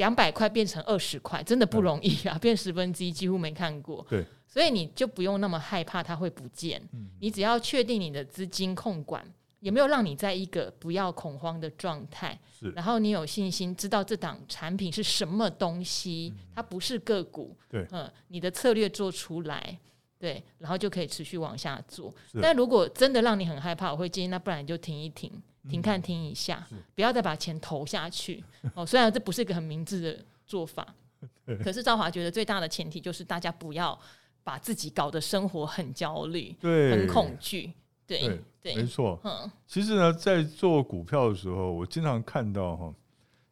[0.00, 2.38] 两百块变成二十块，真的不容易啊！
[2.40, 4.04] 变十分之一几乎没看过。
[4.08, 6.80] 对，所以你就不用那么害怕它会不见。
[6.94, 9.22] 嗯，你只要确定你的资金控管
[9.60, 12.38] 有没有让你在一个不要恐慌的状态。
[12.58, 17.54] 是，然后你有信心知道这档产品是什么东西，它不是个股。
[17.68, 19.78] 对，嗯，你的策略做出来，
[20.18, 22.10] 对，然后就可以持续往下做。
[22.40, 25.30] 但如果真的让你很害怕，我会建议那不然你就停一停。
[25.68, 28.42] 停看听一下，不要再把钱投下去
[28.74, 28.84] 哦。
[28.86, 30.86] 虽然这不是一个很明智的做法，
[31.62, 33.98] 可是赵华觉得最大的前提就是大家不要
[34.42, 37.72] 把自己搞得生活很焦虑，对，很恐惧。
[38.06, 39.20] 对对，没错。
[39.22, 42.92] 嗯，其实呢，在做股票的时候，我经常看到哈，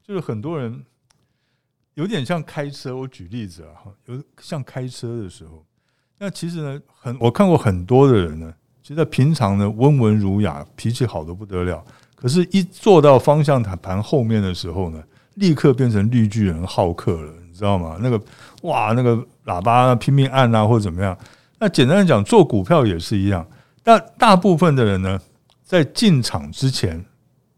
[0.02, 0.84] 就是很多人
[1.94, 2.96] 有点像开车。
[2.96, 5.64] 我举例子啊，哈，有像开车的时候，
[6.18, 8.52] 那其实呢，很我看过很多的人呢。
[8.88, 11.84] 其实平常呢，温文儒雅，脾气好得不得了。
[12.14, 14.98] 可是，一坐到方向盘后面的时候呢，
[15.34, 17.98] 立刻变成绿巨人好客了，你知道吗？
[18.00, 18.18] 那个
[18.62, 21.14] 哇，那个喇叭拼命按啊，或者怎么样。
[21.58, 23.46] 那简单的讲，做股票也是一样。
[23.82, 25.20] 但大部分的人呢，
[25.62, 27.04] 在进场之前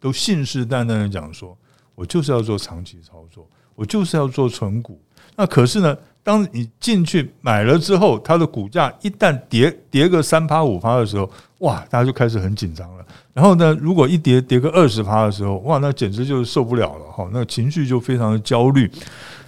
[0.00, 1.56] 都信誓旦旦的讲说
[1.94, 5.00] ：“我就是要做长期操作，我就是要做存股。”
[5.36, 5.96] 那可是呢？
[6.22, 11.28] 当你进去买了之后，它的股价一旦跌跌个三趴五趴的时候，
[11.58, 13.04] 哇，大家就开始很紧张了。
[13.32, 18.90] 然后呢，如果一跌跌个二十趴的时候，哇，那简直就是受不了了哈，那情绪就非常的焦虑。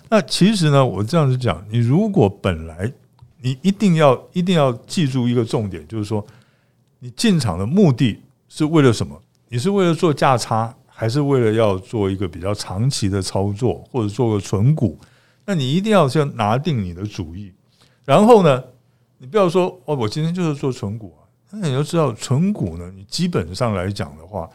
[0.09, 2.91] 那其实呢，我这样子讲，你如果本来
[3.41, 6.25] 你一定要一定要记住一个重点，就是说，
[7.01, 9.21] 你进场的目的是为了什么？
[9.49, 14.99] 你是为了做价差，还是为了要做一个比较长期的操作，或者做个存股？
[15.45, 17.53] 那你一定要先拿定你的主意，
[18.05, 18.63] 然后呢，
[19.19, 21.27] 你不要说哦，我今天就是做存股啊。
[21.51, 24.49] 那你要知道，存股呢，你基本上来讲的话，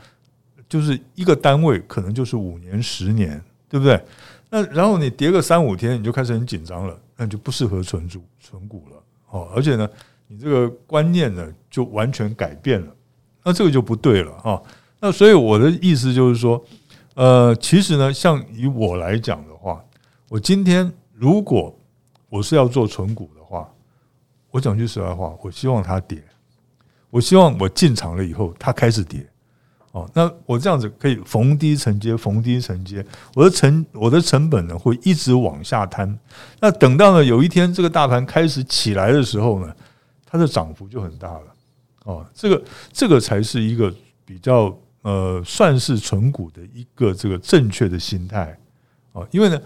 [0.70, 4.02] 就是一个单位可能就是五年、十年，对不对？
[4.50, 9.52] 那然后你跌个三五天，你就开始很紧张了，那就不适合存股存股了哦。
[9.54, 9.88] 而且呢，
[10.28, 12.88] 你这个观念呢，就完全改变了，
[13.44, 14.64] 那这个就不对了哈。
[15.02, 16.64] 那所以我的意思就是说，
[17.16, 19.46] 呃，其实呢，像以我来讲。
[20.30, 21.74] 我今天如果
[22.28, 23.70] 我是要做存股的话，
[24.52, 26.22] 我讲句实在话，我希望它跌，
[27.10, 29.26] 我希望我进场了以后它开始跌，
[29.94, 36.20] 哦，那我这样子可以逢低承接，逢低承接，我的成我的成本呢会一直往下摊，
[36.60, 39.74] 那等到呢有一天这个大盘开始起来的时候呢，
[40.26, 41.46] 它的涨幅就很大了，
[42.04, 42.62] 哦，这个
[42.92, 43.94] 这个才是一个
[44.26, 48.60] 比较呃算是存股的一个这个正确的心态，
[49.14, 49.58] 哦，因为呢。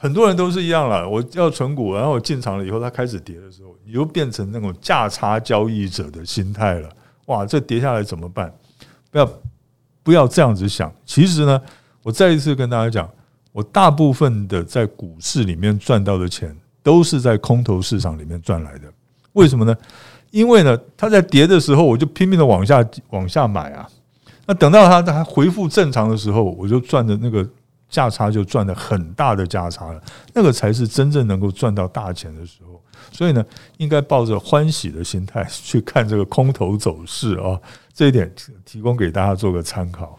[0.00, 6.88] 很多人都是一样了，我要存股，然后我进场了以后，它开始跌的时候，你又变成那种价差交易者的心态了。
[7.26, 8.52] 哇，这跌下来怎么办？
[9.10, 9.30] 不要
[10.04, 10.92] 不要这样子想。
[11.04, 11.60] 其实呢，
[12.04, 13.10] 我再一次跟大家讲，
[13.50, 18.84] 我大部分的在股市里面赚到的钱，都是在空头市场里面赚来的。
[19.32, 19.76] 为什么呢？
[20.30, 23.84] 因为呢，它在跌的时候，我就拼命的往下往下买啊。
[24.46, 27.44] 那等到它它恢复正常的时候，我就赚的那个。
[27.88, 30.02] 价差就赚了很大的价差了，
[30.34, 32.80] 那个才是真正能够赚到大钱的时候。
[33.10, 33.44] 所以呢，
[33.78, 37.58] 应该抱着欢喜的心态去看这个空头走势啊，
[37.94, 38.30] 这一点
[38.64, 40.18] 提供给大家做个参考。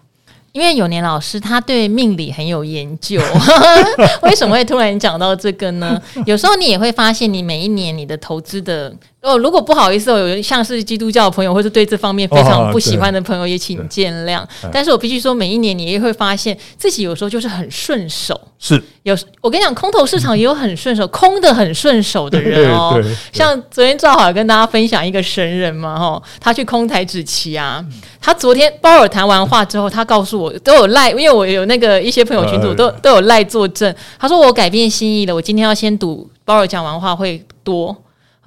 [0.52, 3.22] 因为永年老师他对命理很有研究，
[4.24, 6.02] 为什么会突然讲到这个呢？
[6.26, 8.92] 有时候你也会发现，你每一年你的投资的。
[9.22, 14.42] 哦，如果不好意思，有像是基督教的朋友，或是对这方面非常不喜欢的朋友，也请见谅。
[14.72, 18.40] 但是我必须说，每一年你也会发现自己有时候就是很顺手。
[18.58, 22.98] 是，有我跟你讲，空头市场也有很顺手，空的很顺手的人哦。
[23.34, 27.86] 像昨天正好跟大家分享一个神人嘛，哈，他去空台指期啊。
[28.22, 33.94] 他昨天鲍尔谈完话之后，他告诉我都有赖，因为我有那个一些朋友群组都都有赖作证。
[34.18, 37.94] 他说我改变心意了，我今天要先赌鲍尔讲完话会多。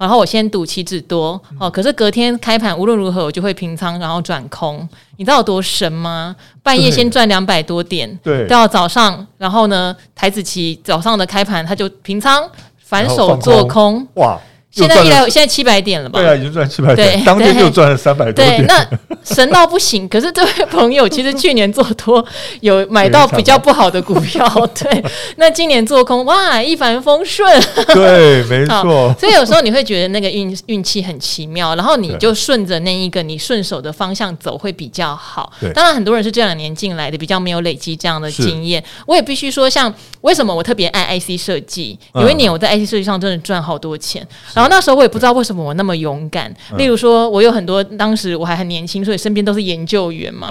[0.03, 4.85] 然后我先赌期指多哦，可是隔天开盘无论如何我就会平仓，然后转空。
[5.15, 6.35] 你知道有多神吗？
[6.61, 12.43] 半夜先赚两百多点，对，到早上，然后呢，台子期早上的开盘他就平仓，
[12.79, 14.37] 反手做空，哇！
[14.73, 16.19] 现在一来，现在七百点了吧？
[16.19, 18.57] 对啊，已经赚七百点，当天就赚了三百多点。
[18.57, 18.87] 对，那
[19.23, 20.09] 神到不行。
[20.09, 22.25] 可是这位朋友其实去年做多
[22.61, 25.03] 有买到比较不好的股票，对。
[25.37, 27.61] 那今年做空，哇，一帆风顺。
[27.93, 29.13] 对，没错。
[29.19, 35.53] 所以有时候你会觉得那个运运气很奇妙，然后你就顺着那一个你顺手的方向走会比较好。
[35.61, 35.71] 对。
[35.73, 38.83] 当然，很多人是这两年进来的，比较没有累积这样的经验。
[39.05, 41.99] 我也必须说，像为什么我特别爱 IC 设计？
[42.15, 44.25] 有一年我在 IC 设计上真的赚好多钱。
[44.53, 46.53] 然后那时候我也不知道为什么我那么勇敢。
[46.77, 50.47] 例如说，我有很多当时我还很年轻，所以身边都是研究员嘛，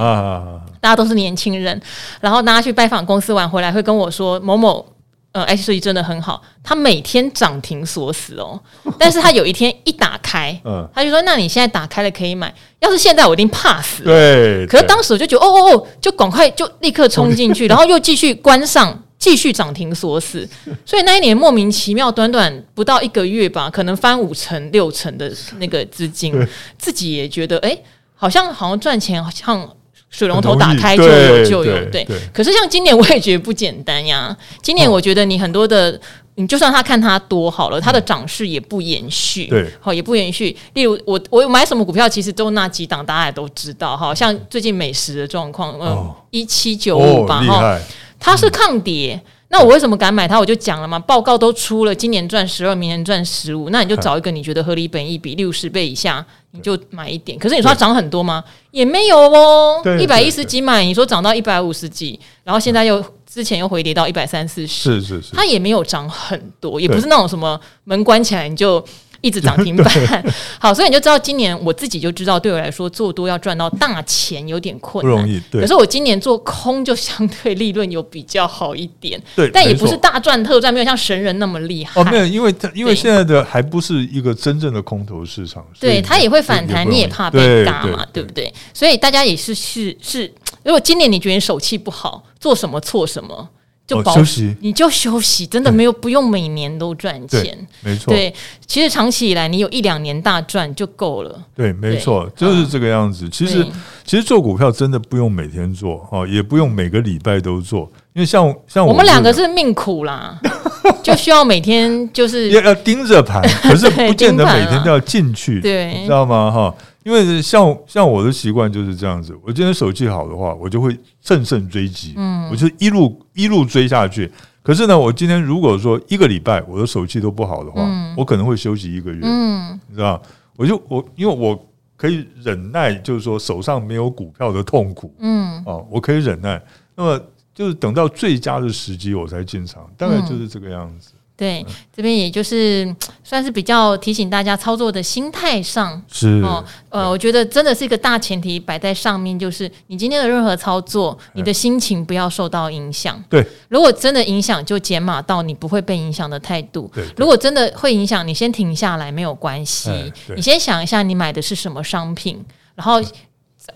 [0.81, 1.81] 大家都是年轻人。
[2.21, 4.85] 然后大家去拜访公司玩回来，会跟我说某某
[5.33, 8.61] 呃计真的很好，他每天涨停锁死哦。
[8.99, 10.61] 但是他有一天一打开，
[10.95, 12.53] 他就说：“那你现在打开了可以买。
[12.81, 14.67] 要是现在我一定怕死。”对。
[14.67, 19.03] 可是当时我就觉得哦哦哦，就赶快就立刻冲进去， 然后又继续关上。
[19.23, 20.49] 继续涨停锁死，
[20.85, 26.35] 所以那一年莫名其妙，短短不到一个月吧，可能翻五成六成的那个资金，
[26.77, 27.85] 自己也觉得哎、欸，
[28.17, 29.77] 好像好像赚钱，好像
[30.11, 32.05] 水龙头打开就有就有对。
[32.33, 34.37] 可是像今年我也觉得不简单呀。
[34.61, 35.97] 今年我觉得你很多的，
[36.35, 40.57] 你就算他看他多好了，他的涨势也不延续，对，好也不延续。
[40.75, 47.79] 例如我我买什么股票，其实都那几档，大家也都知道，哈像最近美食的状况，嗯，一七九五吧，哈。
[48.23, 50.39] 它是抗跌，嗯、那我为什么敢买它？
[50.39, 57.37] 我就讲了嘛，报告都出了，今年赚十二，明年赚十五，那你就找一个你觉得合理本益比六十倍以下，你就买一点。
[57.37, 58.45] 可是你说它涨很多吗？
[58.71, 68.83] 也没有哦，一百一十几买，你说涨到一百五十几，然后现在又之前又回跌到一百三四十，是是是，它也没有涨很多，也不是那种什么门关起来你就。
[69.23, 69.91] 一直涨停板，
[70.61, 75.41] 好，所以你就知道今年我自己就知道，对我来说做多要赚到大钱有点困难，不容易。
[75.51, 82.01] 对，可是我今年做空就相对利润有比较好一点，对，但也不是大赚特赚，没有像神人那么厉害。
[82.01, 88.53] 哦，没有，因为因为现在的还不是一个真正的空头市场，对，它也会反弹，你也怕被嘎嘛，对不对？
[88.75, 90.33] 所以大家也是是是，
[90.65, 93.49] 如果今年你觉得你手气不好，做什么错什么。
[93.97, 98.13] 就保休息，你就休息，真的没有不用每年都赚钱，没错。
[98.13, 98.33] 对，
[98.67, 101.43] 其实长期以来，你有一两年大赚就够了。
[101.55, 103.29] 对，没错，就是这个样子。
[103.29, 103.67] 其实，
[104.05, 110.41] 其实做股票真的不用每天做哦，也不用每个礼拜都做，因为像像我们两个是命苦啦，
[111.03, 116.51] 就需要每天就是要要盯着盘，可是 不见得每天都要进去，对，你知道吗？
[116.51, 116.75] 哈。
[117.05, 124.31] 因为像像我的习惯就是这样子，我今天手气好的话，我就会乘胜追击，嗯，我就一路一路追下去。
[124.63, 130.23] 可是呢，我今天如果说一个礼拜我的手气都不好的话，嗯，我可能会休息一个月，嗯，你知道，
[130.57, 131.61] 我就我因为我
[131.97, 136.63] 可以忍耐，就是说手上没有股票的痛苦，嗯，哦，我可以忍耐，
[136.95, 137.21] 那么
[137.53, 141.13] 就是等到最佳的时机我才进场，大概就是这个样子。
[141.43, 146.41] 对，这边也就是算是比较提醒大家操作的心态上是。
[146.45, 153.21] 哦，呃，我觉得真的是一个大前提摆在上面，就是你今天的任何操作，你的心情不要受到影响。
[153.29, 156.89] 对，如果真的影响，就减码到你不会被影响的态度。
[156.95, 159.91] 对，如果真的会影响，你先停下来没有关系，
[160.37, 162.41] 你先想一下你买的是什么商品，
[162.77, 163.03] 然后。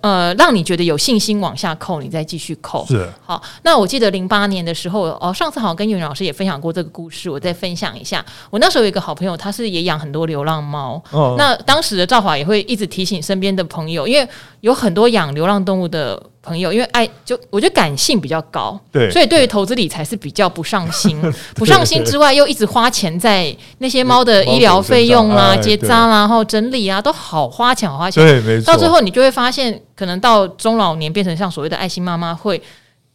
[0.01, 2.85] 呃，让你觉得有信心往下扣，你再继续扣。
[2.87, 8.25] 是好，那我记得零八年的时候，哦，上次好像跟永老师也分享过这个故事，我再分享一下。
[8.51, 11.03] 我那时候有一个好朋友，他是也养很多流浪猫。
[11.11, 14.29] 哦，那当时的赵华也会一直提醒身边的朋友，因为
[14.61, 16.23] 有很多养流浪动物的。
[16.47, 21.21] 朋友，因为爱就我觉得感性比较高，对，所以对于投资理财是比较不上心，
[21.57, 28.25] 不上心之外又一直花钱在那些猫的医疗费用啦、结扎啦、然后整理啊，都好花钱，好花钱。
[28.25, 28.73] 对，没错。
[28.73, 32.63] 到最后你就会发现，可能到中老年变成像所谓的爱心妈妈，会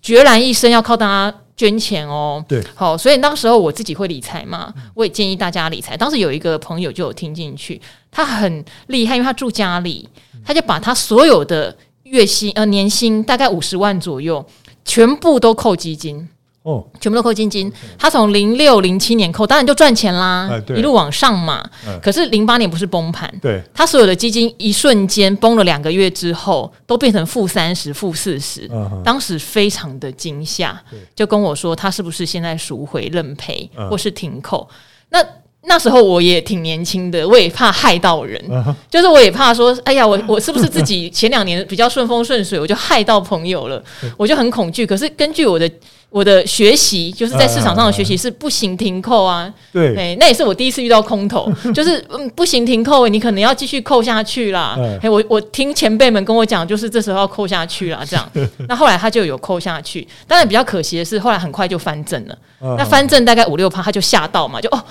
[0.01, 2.43] 决然一生，要靠大家捐钱哦。
[2.47, 5.95] 对，好，所以当时候我自己会理财嘛，我也建议大家理财。
[5.95, 10.09] 当时有一个朋友就有听进去，他很厉害，因为他住家里，
[10.45, 11.73] 他就把他所有的。
[12.11, 14.45] 月薪呃年薪大概五十万左右，
[14.83, 16.27] 全部都扣基金。
[16.63, 17.73] 哦，全部都扣基金。
[17.97, 20.47] 他从零六零七年扣，当然就赚钱啦，
[20.77, 21.67] 一路往上嘛。
[22.03, 28.69] 可是零八年不是崩盘，对，他所有的基金一瞬间崩了两个月之后，都变成负三十、负四十，
[29.03, 30.79] 当时非常的惊吓，
[31.15, 34.69] 就跟我说他是不是现在赎回认赔或是停扣？
[35.09, 35.25] 那。
[35.63, 38.41] 那时候我也挺年轻的，我也怕害到人，
[38.89, 43.81] 就是我也怕说，哎呀，我我是不是自己前两年比较顺风顺水，我就害到朋友了，
[44.17, 44.85] 我就很恐惧。
[44.85, 45.69] 可是根据我的
[46.09, 54.75] 我的学习就是在市场上的学习是不行停扣啊，对，哎，那也是我第一次遇到空头， 就是嗯不行停扣，你可能要继续扣下去啦。
[55.01, 58.29] 哎，我我听前辈们跟我讲，就是这时候要扣下去啦，这样。
[58.67, 62.35] 那后来他就有扣下去，当然比较可惜的是，后来很快就翻正了。
[62.77, 64.83] 那翻正大概五六趴，他就吓到嘛，就哦。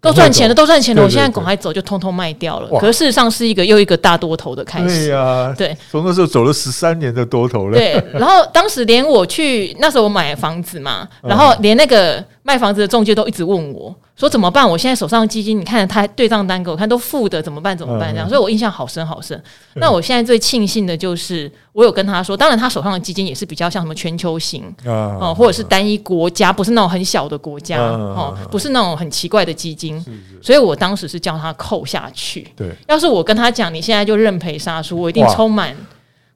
[0.00, 2.68] 都赚钱了，都赚钱了，我现在赶快走，就通通卖掉了。
[2.78, 5.06] 可是事实上是一个又一个大多头的开始。
[5.06, 7.76] 对呀，对，从那时候走了十三年的多头了。
[7.76, 13.94] 对， 然后当时连我去那时候我买房子嘛，然后连那个卖房子的中介都一直问我。
[14.18, 14.68] 说怎么办？
[14.68, 17.78] 我现在手上的基金，你看他对账单给我看都负的，怎么办？
[17.78, 18.12] 怎么办？
[18.12, 19.40] 这样，所以我印象好深好深。
[19.74, 30.04] 那我现在最庆幸的就是，我有跟他说，当然他手上的基金也是比较像什么全球型啊，或者是单一国家，不是那种很小的国家哦，不是那种很奇怪的基金。
[30.42, 32.48] 所以我当时是叫他扣下去。
[32.56, 35.72] 对，要是我跟他讲，你现在就认赔杀出，我一定充满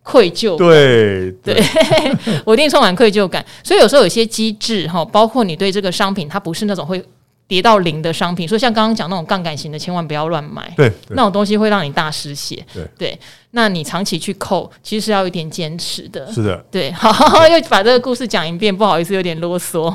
[0.05, 0.57] 愧疚。
[0.57, 1.61] 对 对，
[2.45, 3.45] 我一定充满愧疚感。
[3.65, 7.05] 所以有时候有些机制哈，包括你对这个商品，它不是那种会。
[7.49, 10.73] 跌到零的商品，所以像刚刚讲那种杠杆型的，千万不要乱买。
[10.77, 12.65] 对，那种东西会让你大失血。
[12.73, 13.19] 对对，
[13.51, 16.33] 那你长期去扣，其实是要有点坚持的。
[16.33, 16.91] 是的，对。
[16.97, 19.91] 好，又把这个故事讲一遍，不好意思，有点啰嗦。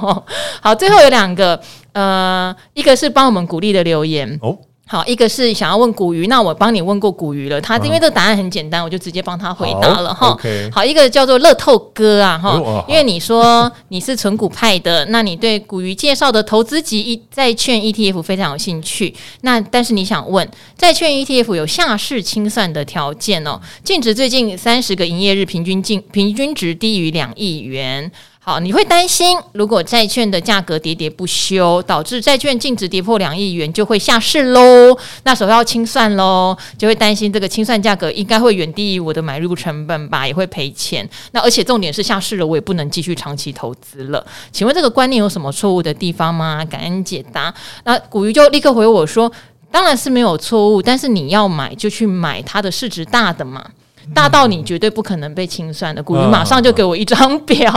[0.61, 1.59] 好，最后有两个，
[1.93, 4.37] 呃，一个是帮我们鼓励的留言。
[4.41, 4.57] 哦。
[4.89, 10.37] 好，一个是想要问古鱼，那我帮你问过古鱼了，他因为这个答案很简单，我就直接帮他回答了哈。
[10.71, 28.09] 好，一个叫做乐透哥啊哈，因为你说你是纯股派的，那你对古鱼介绍的投资级债券 ETF 非常有兴趣，那但是你想问债券 ETF 有下市清算的条件哦，净值最近三十个营业日平均净平均值低于两亿元。
[28.49, 34.97] 好，你会担心，如果债券的价格跌跌不休，导致债券净值跌破两亿元，就会下市喽。
[35.23, 41.05] 那时候要清算喽，就会担心这个清算价格应该会远低于我的买入成本吧，也会赔钱。
[41.33, 44.25] 那而且重点是下市了，我也不能继续长期投资了。
[44.53, 46.63] 请问这个观念有什么错误的地方吗？
[46.63, 47.53] 感恩解答。
[47.83, 49.29] 那古鱼就立刻回我说，
[49.69, 53.71] 当然是没有错误，但是你要买就去买它的市值大的嘛。
[54.13, 57.71] 大到你绝对不可能被清算的，股鱼马上就给我一张表，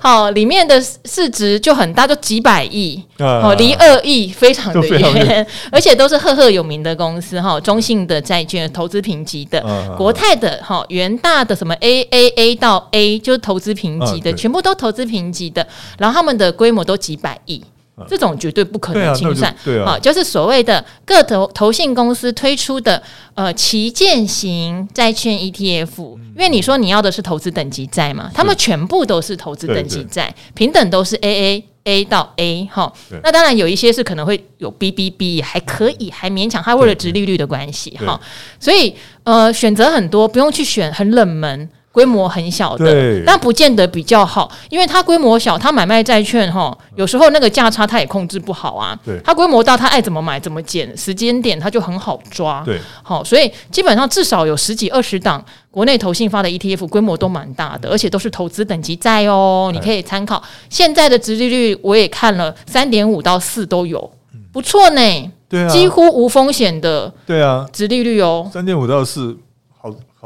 [0.00, 9.62] 好，里面的市值就很大，就几百亿，哦，离二亿非常的远，而且都是赫赫有名的公司哈，中信的债券投资评级的，
[9.96, 15.66] 国泰的哈，元大的什么 A A A 到 A 就是投资评级的，全部都投资评级的，
[15.98, 17.62] 然后他们的规模都几百亿。
[18.06, 23.02] 这种绝对不可能清算，对啊，对啊，就是所谓的各投投信公司推出的
[23.34, 32.92] 呃旗舰型债券 ETF，因为你说你要的是投资等级债嘛，他们全部都是投资等级债，平等都是 AA A 到 A 哈，
[33.22, 38.20] 那当然有一些是可能会有 BBB，还可以还勉强，它为了殖利率的关系哈，
[38.60, 41.70] 所以呃选择很多，不用去选很冷门。
[41.96, 48.94] 规模很小的，但不见得比较好，因为它规模小，它买卖债券哈，有时候那个价差它也控制不好啊。
[49.02, 52.62] 对，它规模大，它爱怎么买怎么减，时间点它就很好抓。
[52.66, 60.42] 对，好，所以基本上至少有十几二十档国内投信发的 ETF，规模都蛮大的，而且都是投资等级债哦，你可以参考。
[60.68, 64.12] 现在的殖利率我也看了，三点五到四都有，
[64.52, 65.00] 不错呢。
[65.48, 67.10] 对啊，几乎无风险的。
[67.24, 69.38] 对啊，殖利率哦，三点五到四。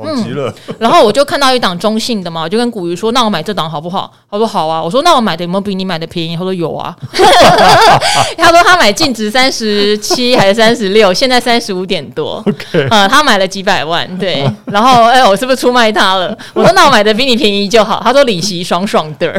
[0.05, 6.95] 嗯， 然后我就看到一档中性的嘛，我就跟古鱼说：“那我买这档好不好？”他说：“好啊。”我说：“那我买的有没有比你买的便宜？”他说：“有啊。”
[8.39, 12.43] 他说他买净值三十七还是三十六，现在三十五点多。
[12.47, 14.45] OK，啊，他买了几百万，对。
[14.67, 16.37] 然后，哎，我是不是出卖他了？
[16.55, 19.31] 我说：“那我买的比你便宜就好。”他说：“利息爽爽的。”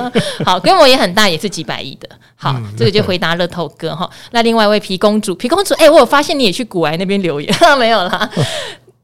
[0.44, 2.08] 好，规模也很大，也是几百亿的。
[2.36, 4.08] 好，这个就回答乐透哥哈。
[4.32, 8.28] 那另外一位皮公主，皮公主，哎，我有发现你也去股癌那边留言，没有啦。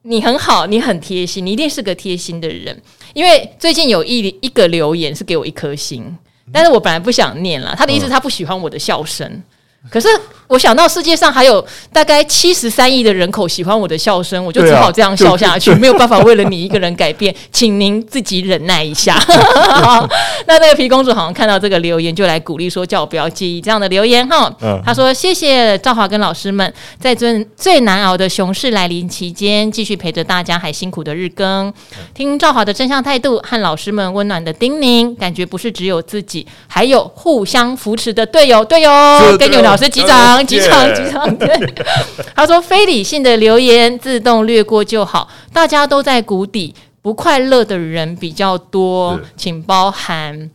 [0.03, 2.77] 你很好，你很贴心，你一定是个贴心的人。
[3.15, 6.05] 因为最近有一一个留言是给我一颗心，
[6.53, 7.75] 但是我本来不想念了。
[7.77, 9.43] 他的意思，他不喜欢我的笑声。
[9.91, 10.09] 可是
[10.47, 19.19] 我想到世界上还有大概七十三亿的人口喜欢我的笑声，我就只好这样笑下去，没有办法为了你一个人改变，请您自己忍耐一下。
[19.19, 20.09] 好，
[20.47, 24.53] 那那个皮公主好像看到这个留言，就来鼓励说，叫我不要介意这样的留言哈。
[24.85, 31.73] 他说：“谢谢赵华跟老师们在最最难熬的熊市来临期间，继续陪着大家还辛苦的日更，
[32.15, 38.91] 听赵华的真相态度和老师们温暖的叮咛，感觉不是只有自己，还有互相扶持的队友，队友
[39.39, 41.37] 跟你老师击掌，击掌，击掌。
[41.37, 41.49] 对，
[42.37, 45.27] 他说非理性的留言自动略过就好。
[45.51, 50.51] 大家都在谷底，不快乐的人比较多，请包含。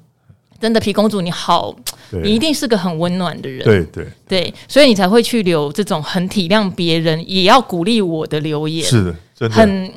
[0.59, 1.75] 真的，皮公主你好，
[2.23, 3.63] 你一定是个很温暖的人。
[3.63, 8.87] 对对对，所以你才会去留这种很体谅别人，也要鼓励我的留言。
[8.87, 9.91] 是的，真的很。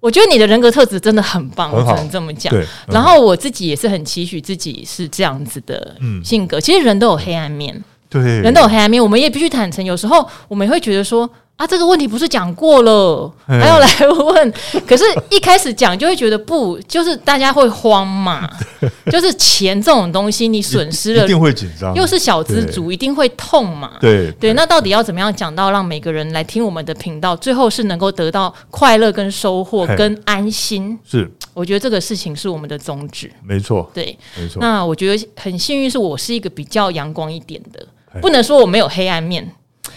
[0.00, 2.52] 我觉得你的人格特质真的很棒，很我只能这么讲。
[2.52, 6.58] 对，然后我自己也是很期许自己是这样子的性格。
[6.58, 7.82] 嗯、其实人都有黑暗面，
[8.22, 9.84] 对，人都有黑暗面，我们也必须坦诚。
[9.84, 11.28] 有时候我们也会觉得说。
[11.56, 14.52] 啊，这个问题不是讲过了，还要来问？
[14.84, 18.50] 可是，一开始讲就会觉得不， 就是大家会慌嘛。
[19.06, 21.94] 就是钱这种东西，你损失了，一定会紧张。
[21.94, 23.92] 又是小资族，一定会痛嘛。
[24.00, 30.98] 对对，那到底要怎么样讲到让每个人来听我们的频道，最后是能够得到快乐、跟收获、跟安心？
[31.08, 33.30] 是，我觉得这个事情是我们的宗旨。
[33.44, 34.58] 没错，对，没错。
[34.60, 37.86] 那我觉得很幸运，是我是一个比较阳光一点的，
[38.20, 39.48] 不能说我没有黑暗面。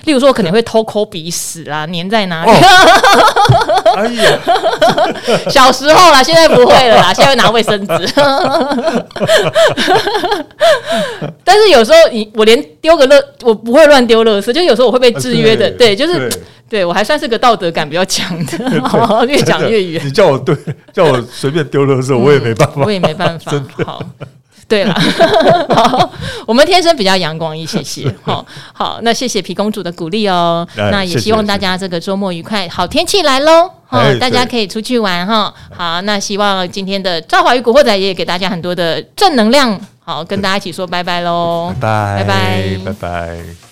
[0.03, 2.51] 例如说，我可能会偷抠鼻屎啊，粘在哪里？
[2.51, 2.55] 哦、
[3.97, 4.39] 哎呀，
[5.49, 8.13] 小时候啦，现在不会了啦， 现在会拿卫生纸。
[11.43, 15.69] 但是有时候你我连丢个乐，我不会乱丢乐色，就有时候我会被制约的。
[15.71, 18.57] 对，对，就是对，对我还算是个道德感比较强的。
[19.27, 20.05] 越讲越远。
[20.05, 20.55] 你叫我对，
[20.93, 23.51] 叫我随便丢乐色，我也没办法，我也没办法。
[23.85, 24.01] 好。
[24.67, 24.93] 对了，
[25.73, 26.11] 好，
[26.45, 43.66] 我们天生比较阳光一些些，好，好，那谢谢皮公主的鼓励哦，哎、那也希望大家这个周末愉快，好天气来喽，好、哎，大家可以出去玩哈，好，那希望今天的赵华与古惑仔也给大家很多的正能量，好，跟大家一起说拜拜喽，拜拜，拜拜，拜拜。